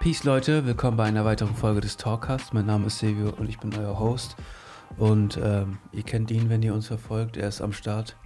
[0.00, 2.54] Peace Leute, willkommen bei einer weiteren Folge des Talkcasts.
[2.54, 4.34] Mein Name ist Silvio und ich bin euer Host.
[4.96, 7.36] Und ähm, ihr kennt ihn, wenn ihr uns verfolgt.
[7.36, 8.16] Er ist am Start.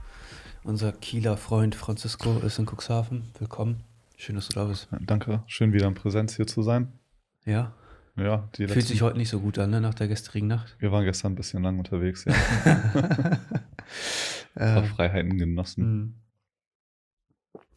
[0.62, 3.24] Unser Kieler Freund Francisco ist in Cuxhaven.
[3.40, 3.82] Willkommen.
[4.16, 4.86] Schön, dass du da bist.
[5.00, 5.42] Danke.
[5.48, 6.92] Schön wieder in Präsenz hier zu sein.
[7.44, 7.74] Ja.
[8.16, 10.76] Ja, die Fühlt sich heute nicht so gut an, ne, nach der gestrigen Nacht.
[10.78, 12.34] Wir waren gestern ein bisschen lang unterwegs, ja.
[14.54, 16.20] ein paar Freiheiten genossen.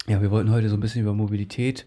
[0.08, 1.86] Ja, wir wollten heute so ein bisschen über Mobilität,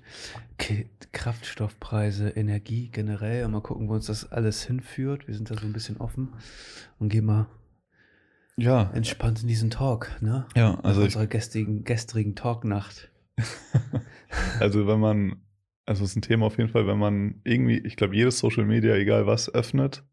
[0.60, 5.28] K Kraftstoffpreise, Energie generell mal gucken, wo uns das alles hinführt.
[5.28, 6.30] Wir sind da so ein bisschen offen
[7.00, 7.48] und gehen mal
[8.58, 8.92] ja.
[8.94, 10.46] entspannt in diesen Talk, ne?
[10.56, 11.02] Ja, also.
[11.02, 13.10] Unserer gestrigen, gestrigen Talknacht.
[14.60, 15.42] also, wenn man,
[15.88, 18.66] also, es ist ein Thema auf jeden Fall, wenn man irgendwie, ich glaube, jedes Social
[18.66, 20.04] Media, egal was, öffnet,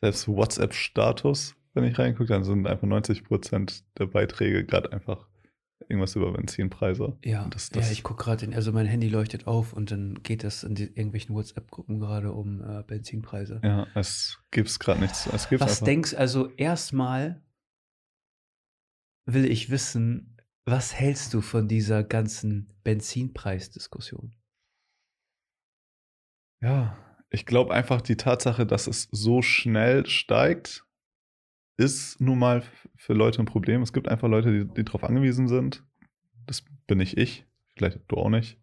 [0.00, 5.28] selbst WhatsApp-Status, wenn ich reingucke, dann sind einfach 90 Prozent der Beiträge gerade einfach
[5.88, 7.16] irgendwas über Benzinpreise.
[7.24, 10.44] Ja, das, das ja ich gucke gerade, also mein Handy leuchtet auf und dann geht
[10.44, 13.60] das in die, irgendwelchen WhatsApp-Gruppen gerade um äh, Benzinpreise.
[13.62, 15.26] Ja, es gibt es gerade nichts.
[15.26, 17.42] Es gibt's was denkst also erstmal
[19.26, 24.34] will ich wissen, was hältst du von dieser ganzen Benzinpreisdiskussion?
[26.60, 26.96] Ja,
[27.30, 30.84] ich glaube einfach die Tatsache, dass es so schnell steigt,
[31.76, 32.62] ist nun mal
[32.96, 33.82] für Leute ein Problem.
[33.82, 35.84] Es gibt einfach Leute, die, die darauf angewiesen sind.
[36.46, 38.58] Das bin nicht ich, vielleicht du auch nicht.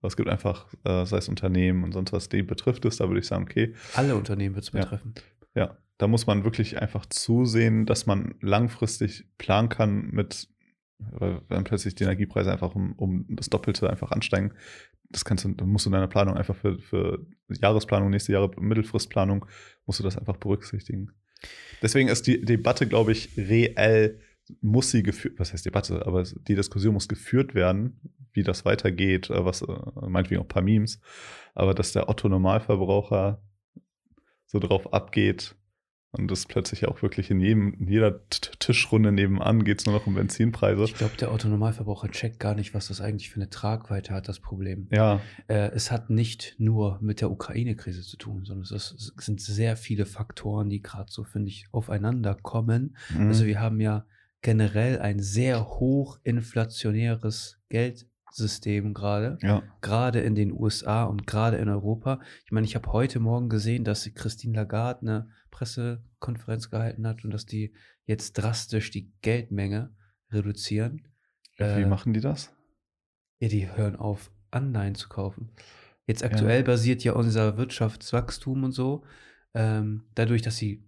[0.00, 3.08] Aber es gibt einfach, äh, sei es Unternehmen und sonst was, die betrifft es, da
[3.08, 3.74] würde ich sagen, okay.
[3.94, 5.14] Alle Unternehmen wird es betreffen.
[5.54, 10.48] Ja, ja, da muss man wirklich einfach zusehen, dass man langfristig planen kann mit,
[10.98, 14.54] weil wenn plötzlich die Energiepreise einfach um, um das Doppelte einfach ansteigen,
[15.10, 19.46] das kannst du, musst du in deiner Planung einfach für, für Jahresplanung, nächste Jahre Mittelfristplanung,
[19.86, 21.12] musst du das einfach berücksichtigen.
[21.82, 24.20] Deswegen ist die Debatte, glaube ich, reell,
[24.60, 28.00] muss sie geführt, was heißt Debatte, aber die Diskussion muss geführt werden,
[28.32, 29.66] wie das weitergeht, äh, was äh,
[30.08, 31.00] meinetwegen auch ein paar Memes,
[31.54, 33.42] aber dass der Otto Normalverbraucher
[34.46, 35.56] so drauf abgeht,
[36.12, 40.06] und das plötzlich auch wirklich in, jedem, in jeder Tischrunde nebenan geht es nur noch
[40.06, 40.84] um Benzinpreise.
[40.84, 44.38] Ich glaube, der Autonormalverbraucher checkt gar nicht, was das eigentlich für eine Tragweite hat, das
[44.38, 44.88] Problem.
[44.90, 45.20] Ja.
[45.48, 49.40] Äh, es hat nicht nur mit der Ukraine-Krise zu tun, sondern es, ist, es, sind
[49.40, 52.94] sehr viele Faktoren, die gerade so, finde ich, aufeinander kommen.
[53.16, 53.28] Mhm.
[53.28, 54.04] Also wir haben ja
[54.42, 59.38] generell ein sehr hoch inflationäres Geld System gerade.
[59.42, 59.62] Ja.
[59.80, 62.20] Gerade in den USA und gerade in Europa.
[62.44, 67.32] Ich meine, ich habe heute Morgen gesehen, dass Christine Lagarde eine Pressekonferenz gehalten hat und
[67.32, 69.94] dass die jetzt drastisch die Geldmenge
[70.30, 71.08] reduzieren.
[71.58, 72.54] Wie äh, machen die das?
[73.40, 75.50] Ja, die hören auf, Anleihen zu kaufen.
[76.06, 76.66] Jetzt aktuell ja.
[76.66, 79.04] basiert ja unser Wirtschaftswachstum und so,
[79.54, 80.84] ähm, dadurch, dass sie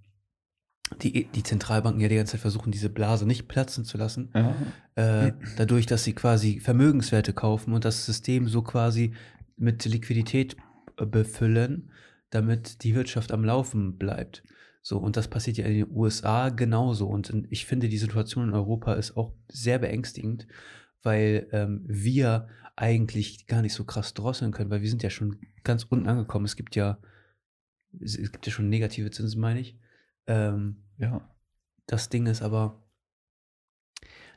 [1.03, 4.55] die, die Zentralbanken ja die ganze Zeit versuchen, diese Blase nicht platzen zu lassen, ja.
[4.95, 9.13] äh, dadurch, dass sie quasi Vermögenswerte kaufen und das System so quasi
[9.57, 10.57] mit Liquidität
[10.99, 11.91] äh, befüllen,
[12.31, 14.43] damit die Wirtschaft am Laufen bleibt.
[14.83, 17.09] So, und das passiert ja in den USA genauso.
[17.09, 20.47] Und ich finde, die Situation in Europa ist auch sehr beängstigend,
[21.03, 25.39] weil ähm, wir eigentlich gar nicht so krass drosseln können, weil wir sind ja schon
[25.63, 26.45] ganz unten angekommen.
[26.45, 26.99] Es gibt ja,
[27.99, 29.79] es gibt ja schon negative Zinsen, meine ich.
[30.27, 31.29] Ähm, ja.
[31.87, 32.83] Das Ding ist aber,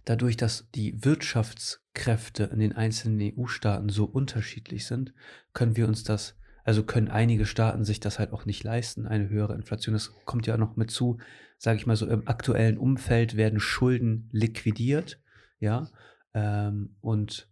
[0.07, 5.13] dadurch, dass die Wirtschaftskräfte in den einzelnen EU-Staaten so unterschiedlich sind,
[5.53, 9.29] können wir uns das, also können einige Staaten sich das halt auch nicht leisten, eine
[9.29, 9.93] höhere Inflation.
[9.93, 11.17] Das kommt ja noch mit zu,
[11.57, 15.19] sage ich mal so, im aktuellen Umfeld werden Schulden liquidiert,
[15.59, 15.89] ja,
[16.33, 17.49] ähm, und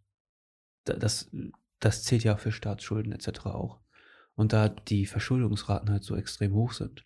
[0.85, 1.31] das,
[1.79, 3.47] das zählt ja für Staatsschulden etc.
[3.47, 3.79] auch.
[4.35, 7.05] Und da die Verschuldungsraten halt so extrem hoch sind,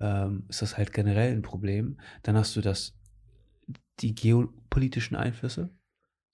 [0.00, 2.00] ähm, ist das halt generell ein Problem.
[2.22, 2.98] Dann hast du das,
[4.00, 5.70] die geopolitischen Einflüsse,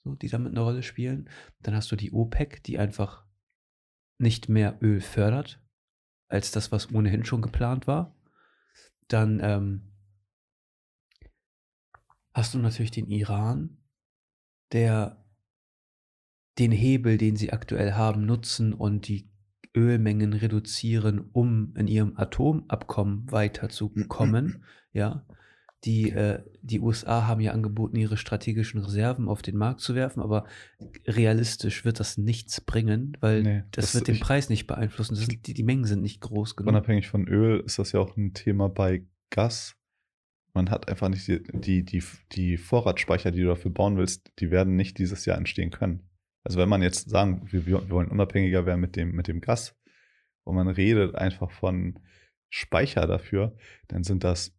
[0.05, 1.29] so, die damit eine Rolle spielen.
[1.61, 3.25] Dann hast du die OPEC, die einfach
[4.19, 5.63] nicht mehr Öl fördert,
[6.29, 8.17] als das, was ohnehin schon geplant war.
[9.09, 9.93] Dann ähm,
[12.33, 13.79] hast du natürlich den Iran,
[14.73, 15.25] der
[16.59, 19.30] den Hebel, den sie aktuell haben, nutzen und die
[19.77, 24.65] Ölmengen reduzieren, um in ihrem Atomabkommen weiterzukommen.
[24.93, 25.25] ja,
[25.85, 30.21] die, äh, die USA haben ja angeboten, ihre strategischen Reserven auf den Markt zu werfen,
[30.21, 30.45] aber
[31.07, 35.15] realistisch wird das nichts bringen, weil nee, das, das, wird den ich, Preis nicht beeinflussen.
[35.15, 36.69] Sind, die, die Mengen sind nicht groß genug.
[36.69, 39.77] Unabhängig von Öl ist das ja auch ein Thema bei Gas.
[40.53, 42.03] Man hat einfach nicht die, die, die,
[42.33, 46.10] die Vorratsspeicher, die du dafür bauen willst, die werden nicht dieses Jahr entstehen können.
[46.45, 49.77] Also wenn man jetzt sagen, wir, wir wollen unabhängiger werden mit dem, mit dem Gas,
[50.45, 51.99] wo man redet einfach von
[52.49, 53.57] Speicher dafür,
[53.89, 54.57] dann sind das,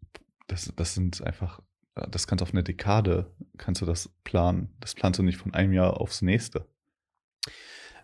[0.47, 1.59] das, das sind einfach,
[1.95, 4.75] das kannst du auf eine Dekade, kannst du das planen.
[4.79, 6.67] Das planst du nicht von einem Jahr aufs nächste.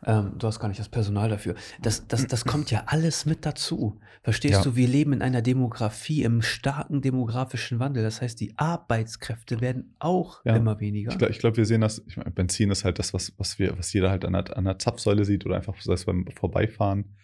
[0.05, 1.55] Ähm, du hast gar nicht das Personal dafür.
[1.81, 3.99] Das, das, das kommt ja alles mit dazu.
[4.23, 4.63] Verstehst Ja.
[4.63, 8.03] du, wir leben in einer Demografie, im starken demografischen Wandel.
[8.03, 10.55] Das heißt, die Arbeitskräfte werden auch Ja.
[10.55, 11.11] immer weniger.
[11.11, 13.77] Ich glaube, glaub, wir sehen das, ich meine, Benzin ist halt das, was, was wir,
[13.77, 17.15] was jeder halt an der, an der Zapfsäule sieht oder einfach sei es beim Vorbeifahren.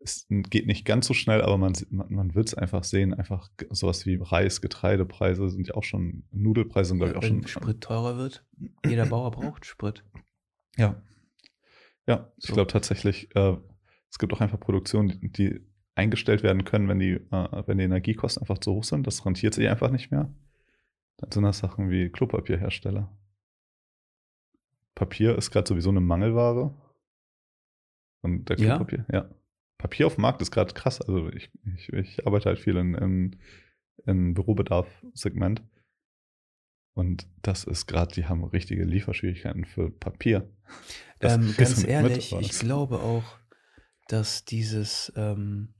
[0.00, 3.14] Es geht nicht ganz so schnell, aber man, man, man wird es einfach sehen.
[3.14, 7.46] Einfach sowas wie Reis, Getreidepreise sind ja auch schon, Nudelpreise sind, glaube ich, auch Wenn
[7.46, 7.62] schon.
[7.62, 8.44] Sprit teurer wird,
[8.86, 10.04] jeder Bauer braucht Sprit.
[10.76, 10.96] Ja.
[12.06, 12.54] Ja, ich So.
[12.54, 13.56] glaube tatsächlich, äh,
[14.10, 17.84] es gibt auch einfach Produktionen, die, die eingestellt werden können, wenn die, äh, wenn die
[17.84, 19.06] Energiekosten einfach zu hoch sind.
[19.06, 20.32] Das rentiert sich einfach nicht mehr.
[21.18, 23.16] Dann sind das Sachen wie Klopapierhersteller.
[24.94, 26.74] Papier ist gerade sowieso eine Mangelware.
[28.22, 28.76] Und der Ja?
[28.76, 29.30] Klopapier, ja.
[29.78, 31.00] Papier auf dem Markt ist gerade krass.
[31.00, 33.36] Also ich, ich, ich arbeite halt viel in, in,
[34.06, 35.62] in Bürobedarf-Segment.
[36.94, 40.48] Und das ist gerade, die haben richtige Lieferschwierigkeiten für Papier.
[41.20, 43.24] Ähm, ganz ehrlich, ich glaube auch,
[44.08, 45.74] dass dieses, ähm,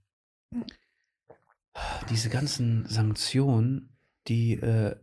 [2.11, 3.97] diese ganzen Sanktionen,
[4.29, 4.97] die, äh,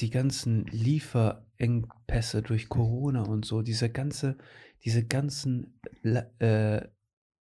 [0.00, 4.38] die ganzen Lieferengpässe durch Corona und so, diese ganze,
[4.84, 5.78] diese ganzen
[6.38, 6.82] äh,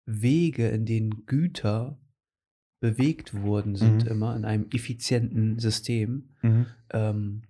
[0.06, 1.98] Wege, in denen Güter
[2.80, 4.10] bewegt wurden, sind Mhm.
[4.10, 6.30] immer in einem effizienten System.
[6.42, 6.66] Mhm.
[6.90, 7.42] Ähm,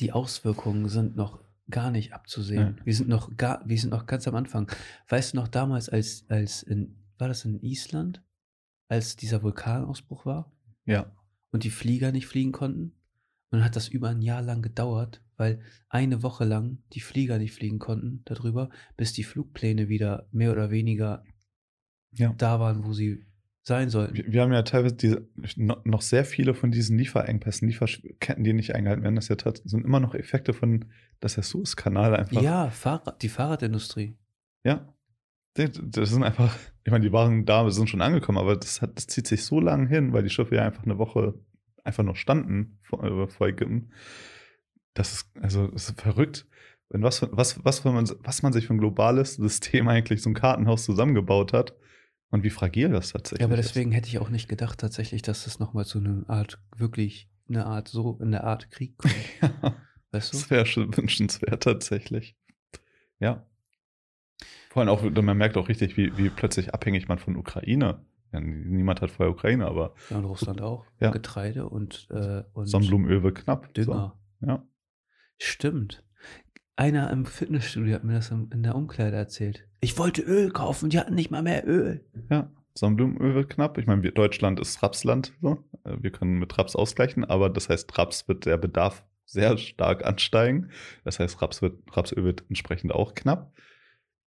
[0.00, 2.80] die Auswirkungen sind noch gar nicht abzusehen.
[2.84, 4.70] Wir sind noch gar, wir sind noch ganz am Anfang.
[5.08, 8.22] Weißt du noch damals, als, als in, war das in Island,
[8.88, 10.52] als dieser Vulkanausbruch war
[10.84, 11.10] Ja.
[11.52, 12.92] und die Flieger nicht fliegen konnten?
[13.50, 17.38] Und dann hat das über ein Jahr lang gedauert, weil eine Woche lang die Flieger
[17.38, 21.24] nicht fliegen konnten darüber, bis die Flugpläne wieder mehr oder weniger
[22.12, 22.34] Ja.
[22.36, 23.24] da waren, wo sie
[23.66, 24.14] sein sollten.
[24.14, 28.52] Wir, wir haben ja teilweise diese, no- noch sehr viele von diesen Lieferengpässen, Lieferketten, die
[28.52, 29.16] nicht eingehalten werden.
[29.16, 30.84] Das ja sind immer noch Effekte von,
[31.20, 32.42] dass der Suezkanal einfach.
[32.42, 34.16] Ja, Fahrrad, die Fahrradindustrie.
[34.64, 34.88] Ja.
[35.54, 39.06] Das sind einfach, ich meine, die Waren da sind schon angekommen, aber das, hat, das
[39.06, 41.34] zieht sich so lang hin, weil die Schiffe ja einfach eine Woche
[41.84, 43.90] einfach noch standen vor, äh, vor Ägypten.
[44.94, 46.46] Das ist, also, das ist verrückt.
[46.88, 50.30] Wenn was, was, was, für man, was man sich für ein globales System eigentlich so
[50.30, 51.74] ein Kartenhaus zusammengebaut hat
[52.30, 53.70] und wie fragil das tatsächlich Ja, aber ist.
[53.70, 57.66] deswegen hätte ich auch nicht gedacht tatsächlich, dass das nochmal zu einer Art, wirklich eine
[57.66, 59.14] Art, so in der Art Krieg kommt.
[59.62, 59.74] Ja.
[60.12, 60.38] Weißt du?
[60.38, 62.36] Das wäre schon wünschenswert tatsächlich.
[63.18, 63.44] Ja.
[64.70, 68.04] Vor allem auch, man merkt auch richtig, wie, wie plötzlich abhängig man von Ukraine.
[68.32, 70.84] Ja, niemand hat vorher Ukraine, aber Ja, und Russland auch.
[71.00, 71.10] Ja.
[71.10, 73.72] Getreide und, äh, und Sonnenblumenöl wird knapp.
[73.74, 74.16] Dünger.
[74.40, 74.46] So.
[74.46, 74.66] Ja.
[75.38, 76.03] Stimmt.
[76.76, 79.68] Einer im Fitnessstudio hat mir das in der Umkleide erzählt.
[79.80, 82.04] Ich wollte Öl kaufen, die hatten nicht mal mehr Öl.
[82.30, 82.50] ja.
[82.76, 83.78] Sonnenblumenöl wird knapp.
[83.78, 85.32] Ich meine, wir, Deutschland ist Rapsland.
[85.40, 85.62] So.
[85.84, 90.04] Äh, Wir können mit Raps ausgleichen, aber das heißt, Raps wird der Bedarf sehr stark
[90.04, 90.70] ansteigen.
[91.04, 93.52] Das heißt, Raps wird, Rapsöl wird entsprechend auch knapp.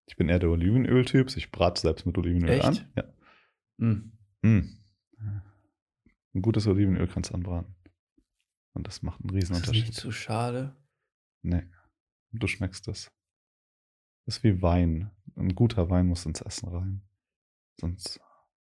[0.06, 1.36] Ich bin eher der Olivenöl-Typ.
[1.36, 2.64] Ich brate selbst mit Olivenöl Echt?
[2.64, 2.80] an.
[2.96, 3.04] Ja.
[3.80, 4.12] Hm.
[4.44, 4.78] Mm.
[6.34, 7.76] Ein gutes Olivenöl kannst du anbraten.
[8.76, 9.94] Und das macht einen Ist das nicht Riesenunterschied.
[9.94, 10.74] zu schade?
[11.42, 11.64] Nee.
[12.32, 13.12] Du schmeckst es.
[14.26, 15.12] Ist wie Wein.
[15.36, 17.02] Ein guter Wein muss ins Essen rein.
[17.80, 18.20] Sonst,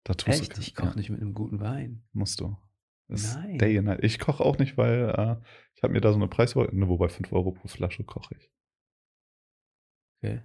[0.04, 0.58] da tust Echt?
[0.58, 2.04] du Ich koche ja, nicht mit einem guten Wein.
[2.14, 2.58] Musst du.
[3.08, 3.58] Das Nein.
[3.58, 4.04] Day and night.
[4.04, 5.36] Ich koche auch nicht, weil äh,
[5.76, 8.52] ich habe mir da so eine Preiswahl, ne, wobei 5 Euro pro Flasche koche ich.
[10.18, 10.42] Okay.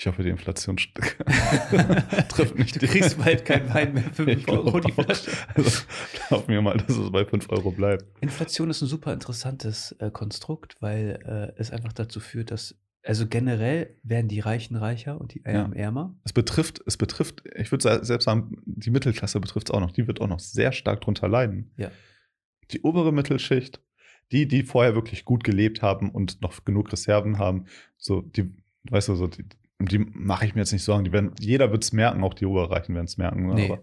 [0.00, 0.76] Ich hoffe, die Inflation
[2.30, 4.92] trifft nicht Du kriegst bald keinen Wein mehr für Ich 5 Euro die.
[4.92, 5.30] Flasche.
[5.54, 5.82] Also,
[6.26, 8.06] glaub mir mal, dass es bei 5 Euro bleibt.
[8.22, 13.26] Inflation ist ein super interessantes äh, Konstrukt, weil äh, es einfach dazu führt, dass, also
[13.26, 16.18] generell werden die Reichen reicher und die Ärmeren ärmer.
[16.24, 19.90] Es betrifft, es betrifft, ich würde selbst sagen, die Mittelklasse betrifft es auch noch.
[19.90, 21.72] Die wird auch noch sehr stark drunter leiden.
[21.76, 21.90] Ja.
[22.70, 23.82] Die obere Mittelschicht,
[24.32, 27.66] die, die vorher wirklich gut gelebt haben und noch genug Reserven haben,
[27.98, 28.50] so, die,
[28.84, 29.44] weißt du, so, die,
[29.80, 31.04] die mache ich mir jetzt nicht Sorgen.
[31.04, 33.46] Die werden, jeder wird es merken, auch die Oberreichen werden es merken.
[33.46, 33.64] ne, Nee.
[33.72, 33.82] Aber,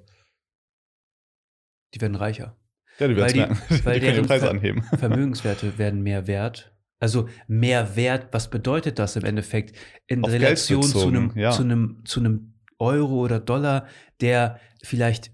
[1.93, 2.55] Die werden reicher.
[2.99, 3.57] ja, die werden es merken.
[3.69, 4.81] Die, weil können die deren Preise Ver- anheben.
[4.97, 6.73] Vermögenswerte werden mehr wert.
[6.99, 9.77] Also mehr wert, was bedeutet das im Endeffekt?
[10.07, 11.51] In Auf Relation zu einem, ja.
[11.51, 13.87] zu, einem, zu einem Euro oder Dollar,
[14.19, 15.31] der vielleicht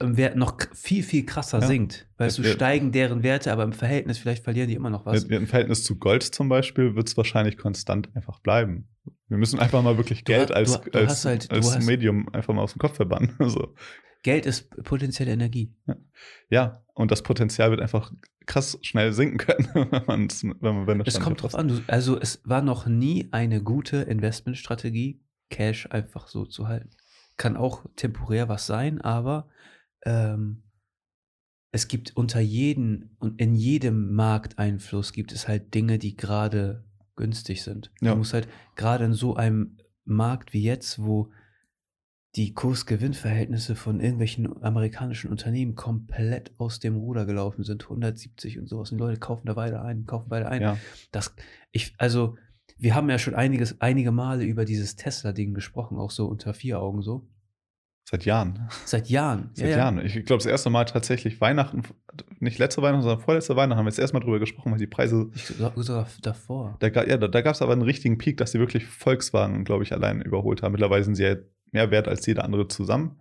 [0.00, 1.66] im Wert noch viel, viel krasser Ja.
[1.66, 2.08] sinkt.
[2.16, 2.50] Weißt du, Ja.
[2.52, 5.24] steigen deren Werte, aber im Verhältnis vielleicht verlieren die immer noch was.
[5.24, 8.88] Im Verhältnis zu Gold zum Beispiel wird es wahrscheinlich konstant einfach bleiben.
[9.28, 11.56] Wir müssen einfach mal wirklich Du Geld ha- als, du- du als, hast halt- du
[11.56, 13.34] als hast- Medium einfach mal aus dem Kopf verbannen.
[13.38, 13.74] Also,
[14.22, 15.72] Geld ist potenzielle Energie.
[16.50, 18.12] ja, und das Potenzial wird einfach
[18.46, 21.68] krass schnell sinken können, wenn, man's, wenn man wenn das Es kommt drauf an.
[21.68, 25.20] Du, also es war noch nie eine gute Investmentstrategie,
[25.50, 26.90] Cash einfach so zu halten.
[27.36, 29.48] Kann auch temporär was sein, aber
[30.04, 30.62] ähm,
[31.70, 36.84] es gibt unter jeden und in jedem Markteinfluss gibt es halt Dinge, die gerade
[37.18, 37.92] günstig sind.
[38.00, 38.12] Ja.
[38.12, 41.30] Du musst halt gerade in so einem Markt wie jetzt, wo
[42.36, 48.90] die Kurs-Gewinn-Verhältnisse von irgendwelchen amerikanischen Unternehmen komplett aus dem Ruder gelaufen sind, 170 und sowas.
[48.90, 50.62] Und die Leute kaufen da weiter ein, kaufen weiter ein.
[50.62, 50.78] Ja.
[51.10, 51.34] Das,
[51.72, 52.36] ich, also,
[52.76, 56.80] wir haben ja schon einiges, einige Male über dieses Tesla-Ding gesprochen, auch so unter vier
[56.80, 57.28] Augen so.
[58.10, 58.70] Seit Jahren.
[58.86, 59.50] Seit Jahren.
[59.52, 59.76] Seit Ja, ja.
[59.76, 60.02] Jahren.
[60.02, 61.82] Ich glaube, das erste Mal tatsächlich Weihnachten,
[62.38, 65.30] nicht letzte Weihnachten, sondern vorletzte Weihnachten haben wir jetzt erstmal drüber gesprochen, weil die Preise.
[65.34, 66.76] Ich, sogar davor.
[66.78, 69.84] Da, ja, da, da gab es aber einen richtigen Peak, dass sie wirklich Volkswagen, glaube
[69.84, 70.72] ich, allein überholt haben.
[70.72, 71.36] Mittlerweile sind sie ja
[71.72, 73.18] mehr wert als jeder andere zusammen.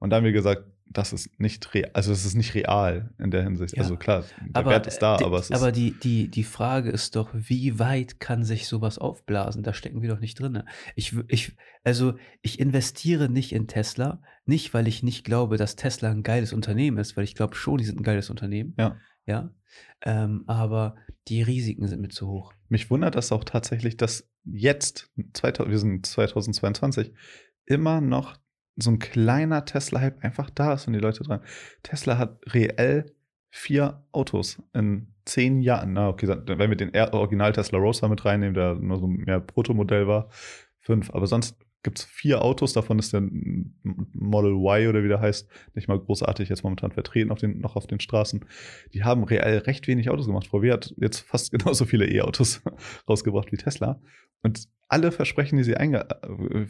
[0.00, 3.30] Und da haben wir gesagt, das ist nicht real, also es ist nicht real in
[3.30, 3.76] der Hinsicht.
[3.76, 3.82] Ja.
[3.82, 5.56] Also klar, der Wert ist da, die, aber es ist.
[5.56, 9.62] aber die, die, die Frage ist doch, wie weit kann sich sowas aufblasen?
[9.62, 10.62] Da stecken wir doch nicht drin.
[10.94, 16.10] Ich, ich, also ich investiere nicht in Tesla, nicht weil ich nicht glaube, dass Tesla
[16.10, 18.74] ein geiles Unternehmen ist, weil ich glaube schon, die sind ein geiles Unternehmen.
[18.78, 18.96] Ja.
[19.26, 19.50] Ja.
[20.02, 20.96] Ähm, aber
[21.28, 22.54] die Risiken sind mir zu hoch.
[22.68, 27.12] Mich wundert das auch tatsächlich, dass jetzt, 2000, wir sind 2022,
[27.66, 28.36] immer noch
[28.76, 31.40] so ein kleiner Tesla-Hype einfach da ist und die Leute dran.
[31.82, 33.06] Tesla hat reell
[33.50, 35.94] vier Autos in zehn Jahren.
[35.94, 40.06] Na, okay, wenn wir den Original Tesla Roadster mit reinnehmen, der nur so mehr Protomodell
[40.06, 40.28] war,
[40.78, 41.10] fünf.
[41.10, 45.48] Aber sonst gibt es vier Autos, davon ist der Model Y oder wie der heißt,
[45.74, 48.44] nicht mal großartig jetzt momentan vertreten auf den, noch auf den Straßen.
[48.92, 50.48] Die haben reell recht wenig Autos gemacht.
[50.48, 52.62] VW hat jetzt fast genauso viele E-Autos
[53.08, 54.00] rausgebracht wie Tesla.
[54.42, 56.66] Und alle Versprechen, die sie, einge äh,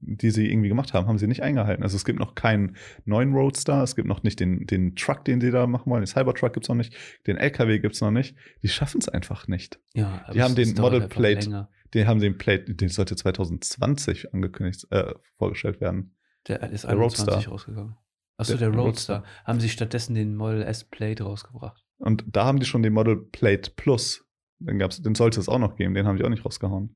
[0.00, 1.82] die sie irgendwie gemacht haben, haben sie nicht eingehalten.
[1.82, 5.40] Also es gibt noch keinen neuen Roadster, es gibt noch nicht den, den Truck, den
[5.40, 6.94] sie da machen wollen, den Cybertruck gibt es noch nicht,
[7.26, 8.36] den LKW gibt es noch nicht.
[8.62, 9.80] Die schaffen es einfach nicht.
[9.94, 11.50] Ja, Die haben den Model Plate.
[11.50, 11.70] länger.
[11.94, 16.16] Den haben sie im Plate, den sollte 2020 angekündigt, äh, vorgestellt werden.
[16.48, 17.50] Der ist Der 21 Roadster.
[17.50, 17.96] rausgegangen.
[18.38, 19.16] Achso, der, Der Roadster.
[19.16, 19.30] Roadster.
[19.44, 21.84] Haben sie stattdessen den Model S Plate rausgebracht.
[21.98, 24.24] Und da haben die schon den Model Plate Plus.
[24.58, 26.94] Den, gab's, den sollte es auch noch geben, den haben die auch nicht rausgehauen.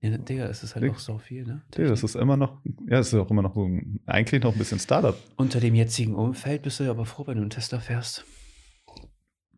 [0.00, 0.94] Ja, Digga, es ist halt Digga.
[0.94, 1.62] auch so viel, ne?
[1.76, 3.68] Nee, das ist immer noch, ja, es ist auch immer noch so
[4.06, 5.16] eigentlich noch ein bisschen Startup.
[5.36, 8.24] Unter dem jetzigen Umfeld bist du ja aber froh, wenn du einen Tesla fährst.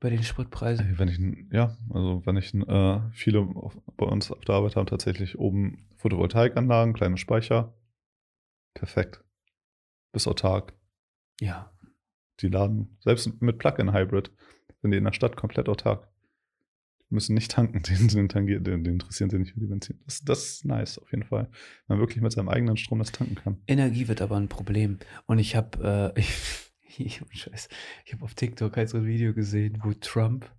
[0.01, 0.99] Bei den Spritpreisen.
[0.99, 4.87] Wenn ich, ja, also wenn ich, äh, viele auf, bei uns auf der Arbeit haben
[4.87, 7.75] tatsächlich oben Photovoltaikanlagen, kleine Speicher.
[8.73, 9.23] Perfekt.
[10.13, 10.73] Bis autark.
[11.39, 11.71] Ja.
[12.41, 14.31] Die laden, selbst mit Plug-in-Hybrid,
[14.81, 16.09] sind die in der Stadt komplett autark.
[17.03, 20.01] Die müssen nicht tanken, den, den, tangieren, den, den interessieren sie nicht für die Benzin.
[20.07, 21.51] Das, das ist nice, auf jeden Fall.
[21.87, 23.59] Wenn man wirklich mit seinem eigenen Strom das tanken kann.
[23.67, 24.99] Energie wird aber ein Problem.
[25.27, 26.70] Und ich habe, äh, ich,
[27.31, 27.69] Scheiß,
[28.05, 30.51] ich habe auf TikTok halt so ein Video gesehen, wo Trump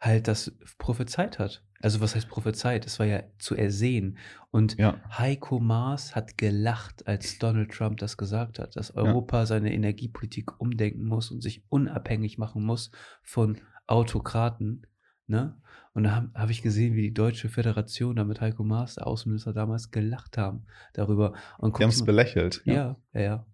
[0.00, 1.62] halt das prophezeit hat.
[1.80, 2.86] Also was heißt prophezeit?
[2.86, 4.18] Es war ja zu ersehen.
[4.50, 5.00] Und Ja.
[5.10, 11.04] Heiko Maas hat gelacht, als Donald Trump das gesagt hat, dass Europa seine Energiepolitik umdenken
[11.04, 12.90] muss und sich unabhängig machen muss
[13.22, 14.86] von Autokraten.
[15.26, 15.60] Ne?
[15.92, 19.06] Und da habe hab ich gesehen, wie die Deutsche Föderation da mit Heiko Maas, der
[19.06, 21.34] Außenminister damals, gelacht haben darüber.
[21.58, 22.62] Und Die haben es belächelt.
[22.64, 23.46] ja, ja, ja.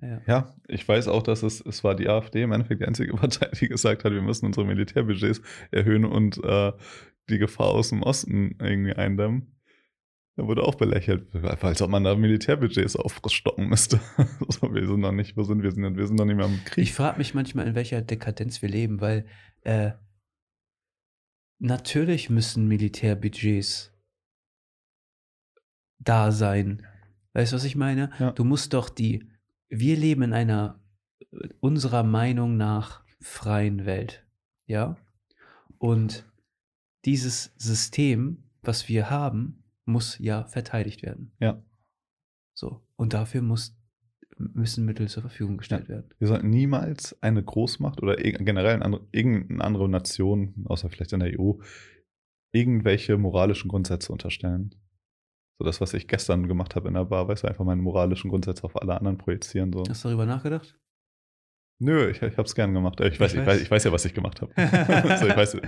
[0.00, 0.20] Ja.
[0.26, 3.48] Ja, ich weiß auch, dass es, es war die AfD im Endeffekt die einzige Partei,
[3.60, 5.40] die gesagt hat, wir müssen unsere Militärbudgets
[5.70, 6.72] erhöhen und äh,
[7.28, 9.54] die Gefahr aus dem Osten irgendwie eindämmen.
[10.36, 14.00] Da wurde auch belächelt, als ob man da Militärbudgets aufstocken müsste.
[14.48, 15.72] so, wir sind noch nicht, wo sind wir?
[15.72, 16.84] Sind, wir sind noch nicht mehr im Krieg.
[16.84, 19.26] Ich frage mich manchmal, in welcher Dekadenz wir leben, weil
[19.62, 19.90] äh,
[21.58, 23.92] natürlich müssen Militärbudgets
[25.98, 26.86] da sein.
[27.32, 28.10] Weißt du, was ich meine?
[28.20, 28.30] Ja.
[28.30, 29.28] Du musst doch die.
[29.68, 30.80] Wir leben in einer
[31.30, 34.26] äh, unserer Meinung nach freien Welt.
[34.66, 34.96] Ja?
[35.78, 36.24] Und
[37.04, 41.32] dieses System, was wir haben, muss ja verteidigt werden.
[41.40, 41.62] Ja.
[42.54, 42.82] So.
[42.96, 43.76] Und dafür muss,
[44.36, 46.10] müssen Mittel zur Verfügung gestellt werden.
[46.18, 51.20] Wir sollten niemals eine Großmacht oder generell eine andere, irgendeine andere Nation, außer vielleicht in
[51.20, 51.54] der EU,
[52.52, 54.74] irgendwelche moralischen Grundsätze unterstellen.
[55.58, 58.30] So das, was ich gestern gemacht habe in der Bar, weißt du, einfach meine moralischen
[58.30, 59.72] Grundsätze auf alle anderen projizieren.
[59.72, 59.82] So.
[59.88, 60.78] Hast du darüber nachgedacht?
[61.80, 63.00] Nö, ich, ich habe es gern gemacht.
[63.00, 63.54] Ich weiß, Ich ich, weiß.
[63.54, 64.52] weiß, ich weiß ja, was ich gemacht habe.
[65.18, 65.58] so, ich weiß,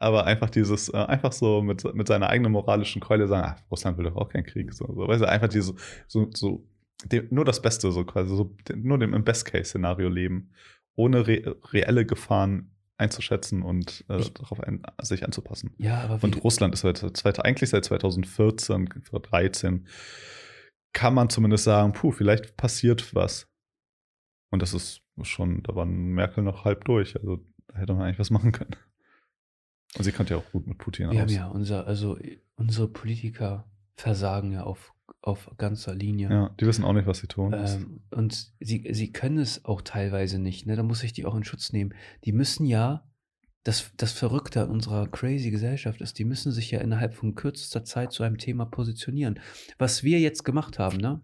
[0.00, 3.96] aber einfach dieses, äh, einfach so mit, mit seiner eigenen moralischen Keule sagen, ach, Russland
[3.98, 4.72] will doch auch keinen Krieg.
[4.72, 5.74] So, so, weißt du, einfach dieses,
[6.08, 6.66] so, so
[7.04, 10.50] dem, nur das Beste, so quasi, so, nur dem im Best-Case-Szenario leben,
[10.96, 15.74] ohne re reelle Gefahren einzuschätzen und äh, darauf ein, sich anzupassen.
[15.78, 19.86] Ja, aber Und Russland ist seit, seit, eigentlich seit 2014, 2013,
[20.92, 23.48] kann man zumindest sagen, puh, vielleicht passiert was.
[24.50, 27.16] Und das ist schon, da war Merkel noch halb durch.
[27.16, 28.76] Also da hätte man eigentlich was machen können.
[29.96, 31.34] Und sie kannte ja auch gut mit Putin wir haben aus.
[31.34, 32.18] ja unser, also
[32.56, 36.30] unsere Politiker versagen ja auf, auf ganzer Linie.
[36.30, 37.52] Ja, die wissen auch nicht, was sie tun.
[37.54, 40.76] Ähm, und sie, sie können es auch teilweise nicht, ne?
[40.76, 41.94] Da muss ich die auch in Schutz nehmen.
[42.24, 43.06] Die müssen ja
[43.64, 47.84] das, das Verrückte an unserer crazy Gesellschaft ist, die müssen sich ja innerhalb von kürzester
[47.84, 49.40] Zeit zu einem Thema positionieren.
[49.78, 51.22] Was wir jetzt gemacht haben, ne?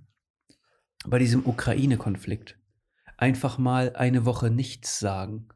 [1.07, 2.59] Bei diesem Ukraine-Konflikt.
[3.17, 5.49] Einfach mal eine Woche nichts sagen.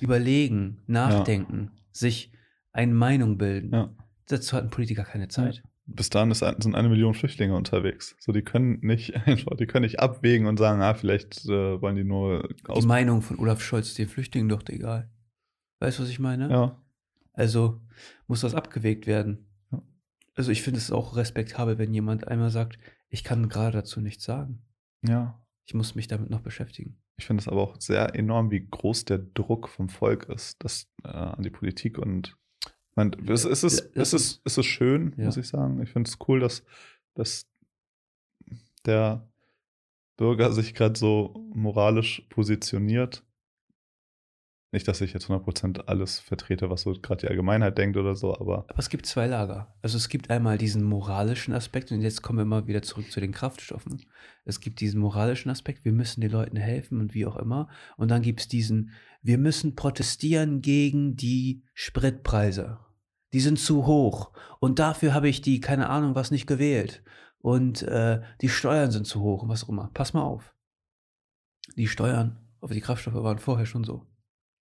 [0.00, 2.32] Überlegen, nachdenken, sich
[2.72, 3.72] eine Meinung bilden.
[3.72, 3.94] Ja.
[4.26, 5.62] Dazu hat ein Politiker keine Zeit.
[5.86, 8.16] Bis dahin ist, sind eine Million Flüchtlinge unterwegs.
[8.18, 11.96] So, die können nicht einfach, die können nicht abwägen und sagen, ah, vielleicht äh, wollen
[11.96, 12.86] die nur Die aus.
[12.86, 15.10] Meinung von Olaf Scholz ist den Flüchtlingen doch egal.
[15.80, 16.48] Weißt du, was ich meine?
[16.50, 16.82] Ja,
[17.34, 17.80] Also
[18.26, 19.46] muss das abgewägt werden.
[19.72, 19.82] Ja.
[20.34, 22.78] Also ich finde es auch respektabel, wenn jemand einmal sagt,
[23.10, 24.62] ich kann gerade dazu nichts sagen.
[25.02, 25.40] ja.
[25.66, 26.98] Ich muss mich damit noch beschäftigen.
[27.16, 30.90] Ich finde es aber auch sehr enorm, wie groß der Druck vom Volk ist, das
[31.04, 32.36] äh, an die Politik und
[32.96, 35.26] man, es, es, ist, es, ist, es ist schön, Ja.
[35.26, 35.82] muss ich sagen.
[35.82, 36.62] Ich finde es cool, dass,
[37.14, 37.46] dass
[38.86, 39.26] der
[40.16, 43.23] Bürger sich gerade so moralisch positioniert.
[44.74, 48.34] Nicht, dass ich jetzt 100% alles vertrete, was so gerade die Allgemeinheit denkt oder so,
[48.34, 49.72] aber Aber es gibt zwei Lager.
[49.82, 53.20] Also es gibt einmal diesen moralischen Aspekt und jetzt kommen wir mal wieder zurück zu
[53.20, 54.02] den Kraftstoffen.
[54.44, 57.68] Es gibt diesen moralischen Aspekt, wir müssen den Leuten helfen und wie auch immer.
[57.96, 58.90] Und dann gibt es diesen,
[59.22, 62.80] wir müssen protestieren gegen die Spritpreise.
[63.32, 64.32] Die sind zu hoch.
[64.58, 67.04] Und dafür habe ich die, keine Ahnung, was nicht gewählt.
[67.38, 69.92] Und äh, die Steuern sind zu hoch und was auch immer.
[69.94, 70.52] Pass mal auf.
[71.76, 74.04] Die Steuern auf die Kraftstoffe waren vorher schon so.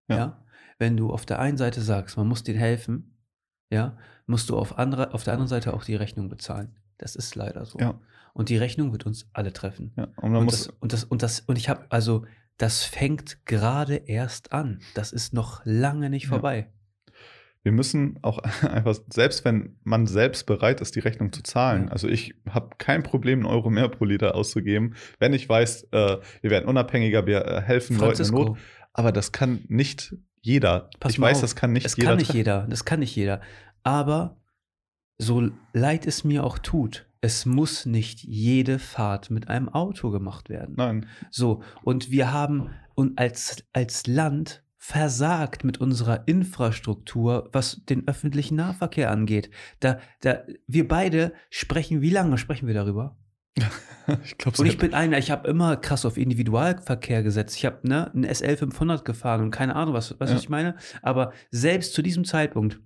[0.10, 0.18] Ja.
[0.18, 0.44] ja?
[0.80, 3.16] Wenn du auf der einen Seite sagst, man muss denen helfen,
[3.70, 6.76] ja, musst du auf, andere, auf der anderen Seite auch die Rechnung bezahlen.
[6.98, 7.80] Das ist leider so.
[7.80, 8.00] ja.
[8.34, 9.94] Und die Rechnung wird uns alle treffen.
[9.98, 10.08] ja.
[10.18, 12.26] Und Und das, und das, und das, und ich habe, also,
[12.58, 14.80] das fängt gerade erst an.
[14.94, 16.30] Das ist noch lange nicht Ja.
[16.30, 16.70] vorbei.
[17.64, 21.92] wir müssen auch einfach, selbst wenn man selbst bereit ist, die Rechnung zu zahlen, Ja.
[21.92, 26.18] also ich habe kein Problem, einen Euro mehr pro Liter auszugeben, wenn ich weiß, äh,
[26.42, 28.58] wir werden unabhängiger, wir äh, helfen Leuten in Francisco, Not,
[28.94, 30.90] aber das kann nicht jeder.
[31.00, 31.42] Pass ich weiß, auf.
[31.42, 32.10] das kann nicht das jeder.
[32.10, 32.68] kann nicht jeder.
[32.70, 33.42] Das kann nicht jeder.
[33.84, 34.38] Aber
[35.18, 40.50] so leid es mir auch tut, es muss nicht jede Fahrt mit einem Auto gemacht
[40.50, 40.76] werden.
[40.78, 48.08] Nein, So, und wir haben und als, als Land versagt mit unserer Infrastruktur, was den
[48.08, 49.52] öffentlichen Nahverkehr angeht.
[49.80, 53.16] Da, da, wir beide sprechen, wie lange sprechen wir darüber?
[54.24, 57.56] ich glaube, Und ich bin einer, ich habe immer krass auf Individualverkehr gesetzt.
[57.58, 60.20] Ich habe ne, ein SL 500 gefahren und keine Ahnung, was, du, Ja.
[60.22, 60.76] was ich meine?
[61.02, 62.80] Aber selbst zu diesem Zeitpunkt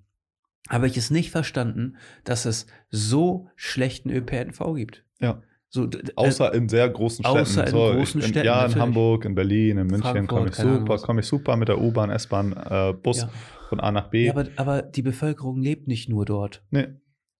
[0.69, 5.05] habe ich es nicht verstanden, dass es so schlechten ÖPNV gibt.
[5.19, 5.41] Ja.
[5.69, 7.37] So, d- Außer in sehr großen Städten.
[7.39, 8.81] außer in so, großen ich, in, Städten, Ja, in natürlich.
[8.81, 11.01] Hamburg, in Berlin, in München komme ich super, was.
[11.03, 13.29] komme ich super mit der U-Bahn, S-Bahn, äh, Bus ja.
[13.69, 14.25] von A nach B.
[14.25, 16.63] Ja, aber, aber die Bevölkerung lebt nicht nur dort.
[16.71, 16.87] nee,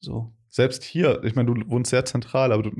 [0.02, 0.35] So.
[0.56, 2.72] Selbst hier, ich meine, du wohnst sehr zentral, aber du,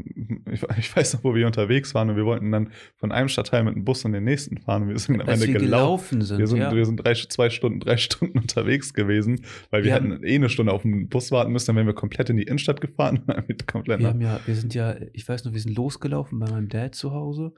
[0.50, 3.66] ich, ich weiß noch, wo wir unterwegs waren und wir wollten dann von einem Stadtteil
[3.66, 6.20] mit dem Bus in den nächsten fahren und wir sind am Als Ende wir gelaufen.
[6.20, 6.74] gelaufen sind, Wir sind, ja.
[6.74, 10.48] wir sind drei, zwei Stunden, drei Stunden unterwegs gewesen, weil wir, Wir hätten eh eine
[10.48, 13.24] Stunde auf den Bus warten müssen, dann wären wir komplett in die Innenstadt gefahren.
[13.50, 16.50] und komplett wir haben ja, wir sind ja, ich weiß noch, wir sind losgelaufen bei
[16.50, 17.56] meinem Dad zu Hause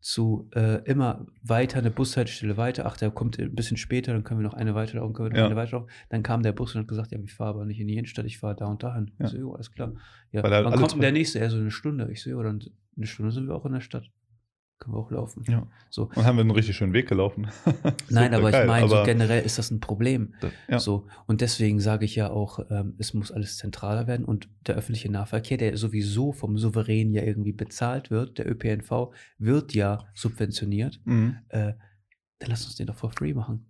[0.00, 2.86] zu äh, immer weiter eine Bushaltestelle weiter.
[2.86, 5.38] Ach, der kommt ein bisschen später, dann können wir noch eine weiterlaufen, können wir noch
[5.38, 5.46] Ja.
[5.46, 5.90] eine weiterlaufen.
[6.08, 8.24] Dann kam der Bus und hat gesagt, ja, ich fahre aber nicht in die Innenstadt,
[8.26, 9.10] ich fahre da und dahin.
[9.18, 9.24] Ja.
[9.26, 9.92] Ich so, jo, alles klar.
[10.30, 11.40] Ja, wann kommt denn der nächste?
[11.40, 12.08] Er so eine Stunde.
[12.12, 12.62] Ich so, ja, dann
[12.96, 14.08] eine Stunde sind wir auch in der Stadt.
[14.78, 15.44] Können wir auch laufen.
[15.48, 15.66] Ja.
[15.90, 16.04] So.
[16.14, 17.48] Und haben wir einen richtig schönen Weg gelaufen.
[18.10, 20.34] Nein, aber geil, ich meine, so generell ist das ein Problem.
[20.68, 20.78] ja.
[20.78, 24.76] So, und deswegen sage ich ja auch, ähm, es muss alles zentraler werden und der
[24.76, 31.00] öffentliche Nahverkehr, der sowieso vom Souverän ja irgendwie bezahlt wird, der ÖPNV wird ja subventioniert,
[31.04, 31.38] Mhm.
[31.48, 31.72] äh,
[32.38, 33.66] dann lass uns den doch for free machen.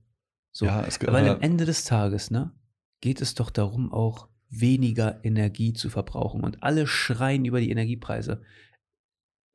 [0.53, 2.53] So, Ja, es weil am Ende des Tages, ne,
[3.01, 8.42] geht es doch darum, auch weniger Energie zu verbrauchen und alle schreien über die Energiepreise.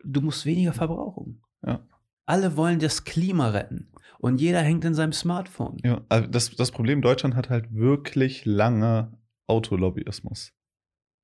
[0.03, 1.42] Du musst weniger verbrauchen.
[1.65, 1.80] Ja.
[2.26, 5.78] Alle wollen das Klima retten und jeder hängt in seinem Smartphone.
[5.84, 10.54] Ja, also das, das Problem, Deutschland hat halt wirklich lange Autolobbyismus.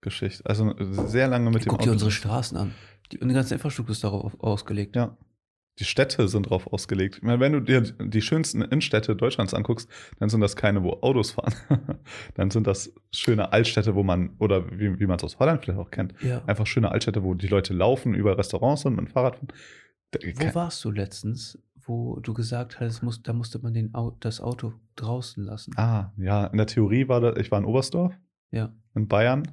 [0.02, 0.46] Geschichte.
[0.46, 0.74] Also
[1.08, 2.74] sehr lange mit dem Guck dir unsere Straßen an.
[3.12, 4.96] Die, die ganze Infrastruktur ist darauf ausgelegt.
[4.96, 5.18] Ja.
[5.80, 7.18] Die Städte sind darauf ausgelegt.
[7.18, 10.92] Ich meine, wenn du dir die schönsten Innenstädte Deutschlands anguckst, dann sind das keine, wo
[11.02, 11.54] Autos fahren.
[12.36, 15.80] dann sind das schöne Altstädte, wo man, oder wie, wie man es aus Holland vielleicht
[15.80, 16.44] auch kennt, Ja.
[16.46, 19.48] einfach schöne Altstädte, wo die Leute laufen, über Restaurants sind, mit dem Fahrrad fahren.
[20.12, 24.42] Da- Wo warst du letztens, wo du gesagt hast, muss, da musste man den das
[24.42, 25.74] Auto draußen lassen?
[25.78, 28.14] Ah, ja, in der Theorie war das, ich war in Oberstdorf
[28.52, 28.74] Ja.
[28.96, 29.44] in Bayern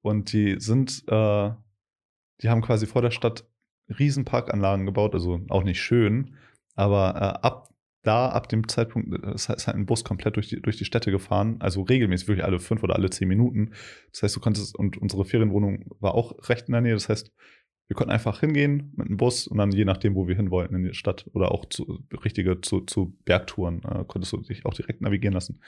[0.00, 1.50] und die sind, äh,
[2.40, 3.46] die haben quasi vor der Stadt
[3.98, 6.34] riesen Parkanlagen gebaut, also auch nicht schön,
[6.74, 7.68] aber äh, ab
[8.04, 10.76] da, ab dem Zeitpunkt, äh, ist halt ist halt ein Bus komplett durch die, durch
[10.76, 13.70] die Städte gefahren, also regelmäßig, wirklich alle fünf oder alle zehn Minuten.
[14.10, 17.30] Das heißt, du konntest, und unsere Ferienwohnung war auch recht in der Nähe, das heißt,
[17.92, 20.74] Wir konnten einfach hingehen mit einem Bus und dann je nachdem, wo wir hin wollten
[20.76, 24.72] in die Stadt oder auch zu, richtige zu, zu Bergtouren, äh, konntest du dich auch
[24.72, 25.60] direkt navigieren lassen.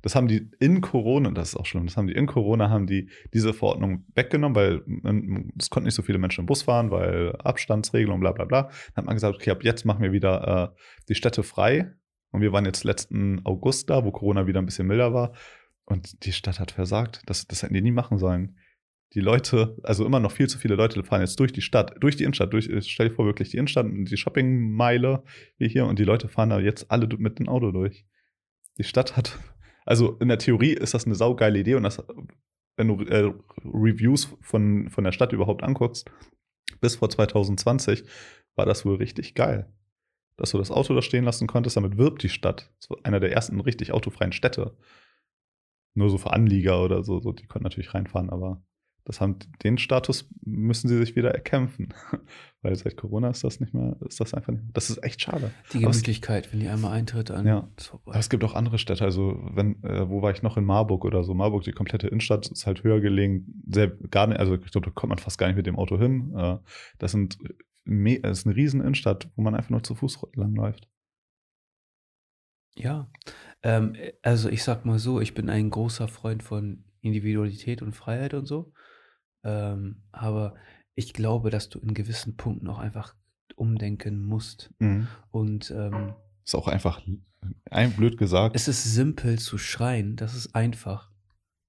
[0.00, 2.86] Das haben die in Corona, das ist auch schlimm, das haben die in Corona, haben
[2.86, 4.82] die diese Verordnung weggenommen, weil
[5.58, 8.62] es konnten nicht so viele Menschen im Bus fahren, weil Abstandsregelung, bla bla bla.
[8.62, 11.92] Dann hat man gesagt, okay, ab jetzt machen wir wieder äh, die Städte frei.
[12.30, 15.34] Und wir waren jetzt letzten August da, wo Corona wieder ein bisschen milder war.
[15.84, 17.24] Und die Stadt hat versagt.
[17.26, 18.56] Das, das hätten die nie machen sollen.
[19.14, 22.16] Die Leute, also immer noch viel zu viele Leute fahren jetzt durch die Stadt, durch
[22.16, 25.22] die Innenstadt, durch, stell dir vor, wirklich die Innenstadt und die Shoppingmeile
[25.56, 28.04] wie hier und die Leute fahren da jetzt alle mit dem Auto durch.
[28.76, 29.38] Die Stadt hat
[29.88, 32.04] also in der Theorie ist das eine saugeile Idee und das,
[32.76, 33.32] wenn du äh,
[33.64, 36.10] Reviews von, von der Stadt überhaupt anguckst,
[36.82, 38.04] bis vor 2020
[38.54, 39.72] war das wohl richtig geil.
[40.36, 42.70] Dass du das Auto da stehen lassen konntest, damit wirbt die Stadt.
[42.78, 44.76] Das war einer der ersten richtig autofreien Städte.
[45.94, 48.62] Nur so für Anlieger oder so, so die konnten natürlich reinfahren, aber
[49.08, 51.94] das haben, den Status müssen sie sich wieder erkämpfen.
[52.62, 54.72] Weil seit Corona ist das nicht mehr, ist das einfach nicht mehr.
[54.74, 55.50] Das ist echt schade.
[55.72, 57.68] Die Gemütlichkeit, wenn die einmal eintritt, dann ja.
[58.04, 59.04] Aber es gibt auch andere Städte.
[59.04, 61.32] Also, wenn, äh, wo war ich noch in Marburg oder so?
[61.32, 63.62] Marburg, die komplette Innenstadt ist halt höher gelegen.
[63.66, 65.98] Sehr, gar nicht, also ich glaube, da kommt man fast gar nicht mit dem Auto
[65.98, 66.34] hin.
[66.36, 66.58] Äh,
[66.98, 67.38] das, sind,
[67.86, 70.86] das ist eine riesen Innenstadt, wo man einfach nur zu Fuß langläuft.
[72.74, 73.10] Ja,
[73.62, 78.34] ähm, also ich sag mal so, ich bin ein großer Freund von Individualität und Freiheit
[78.34, 78.72] und so.
[79.44, 80.54] Ähm, aber
[80.94, 83.14] ich glaube, dass du in gewissen Punkten auch einfach
[83.56, 84.70] umdenken musst.
[84.78, 85.08] Mhm.
[85.30, 87.02] Und ähm, Ist auch einfach
[87.70, 88.56] ein blöd gesagt.
[88.56, 90.16] es ist simpel zu schreien.
[90.16, 91.10] Das ist einfach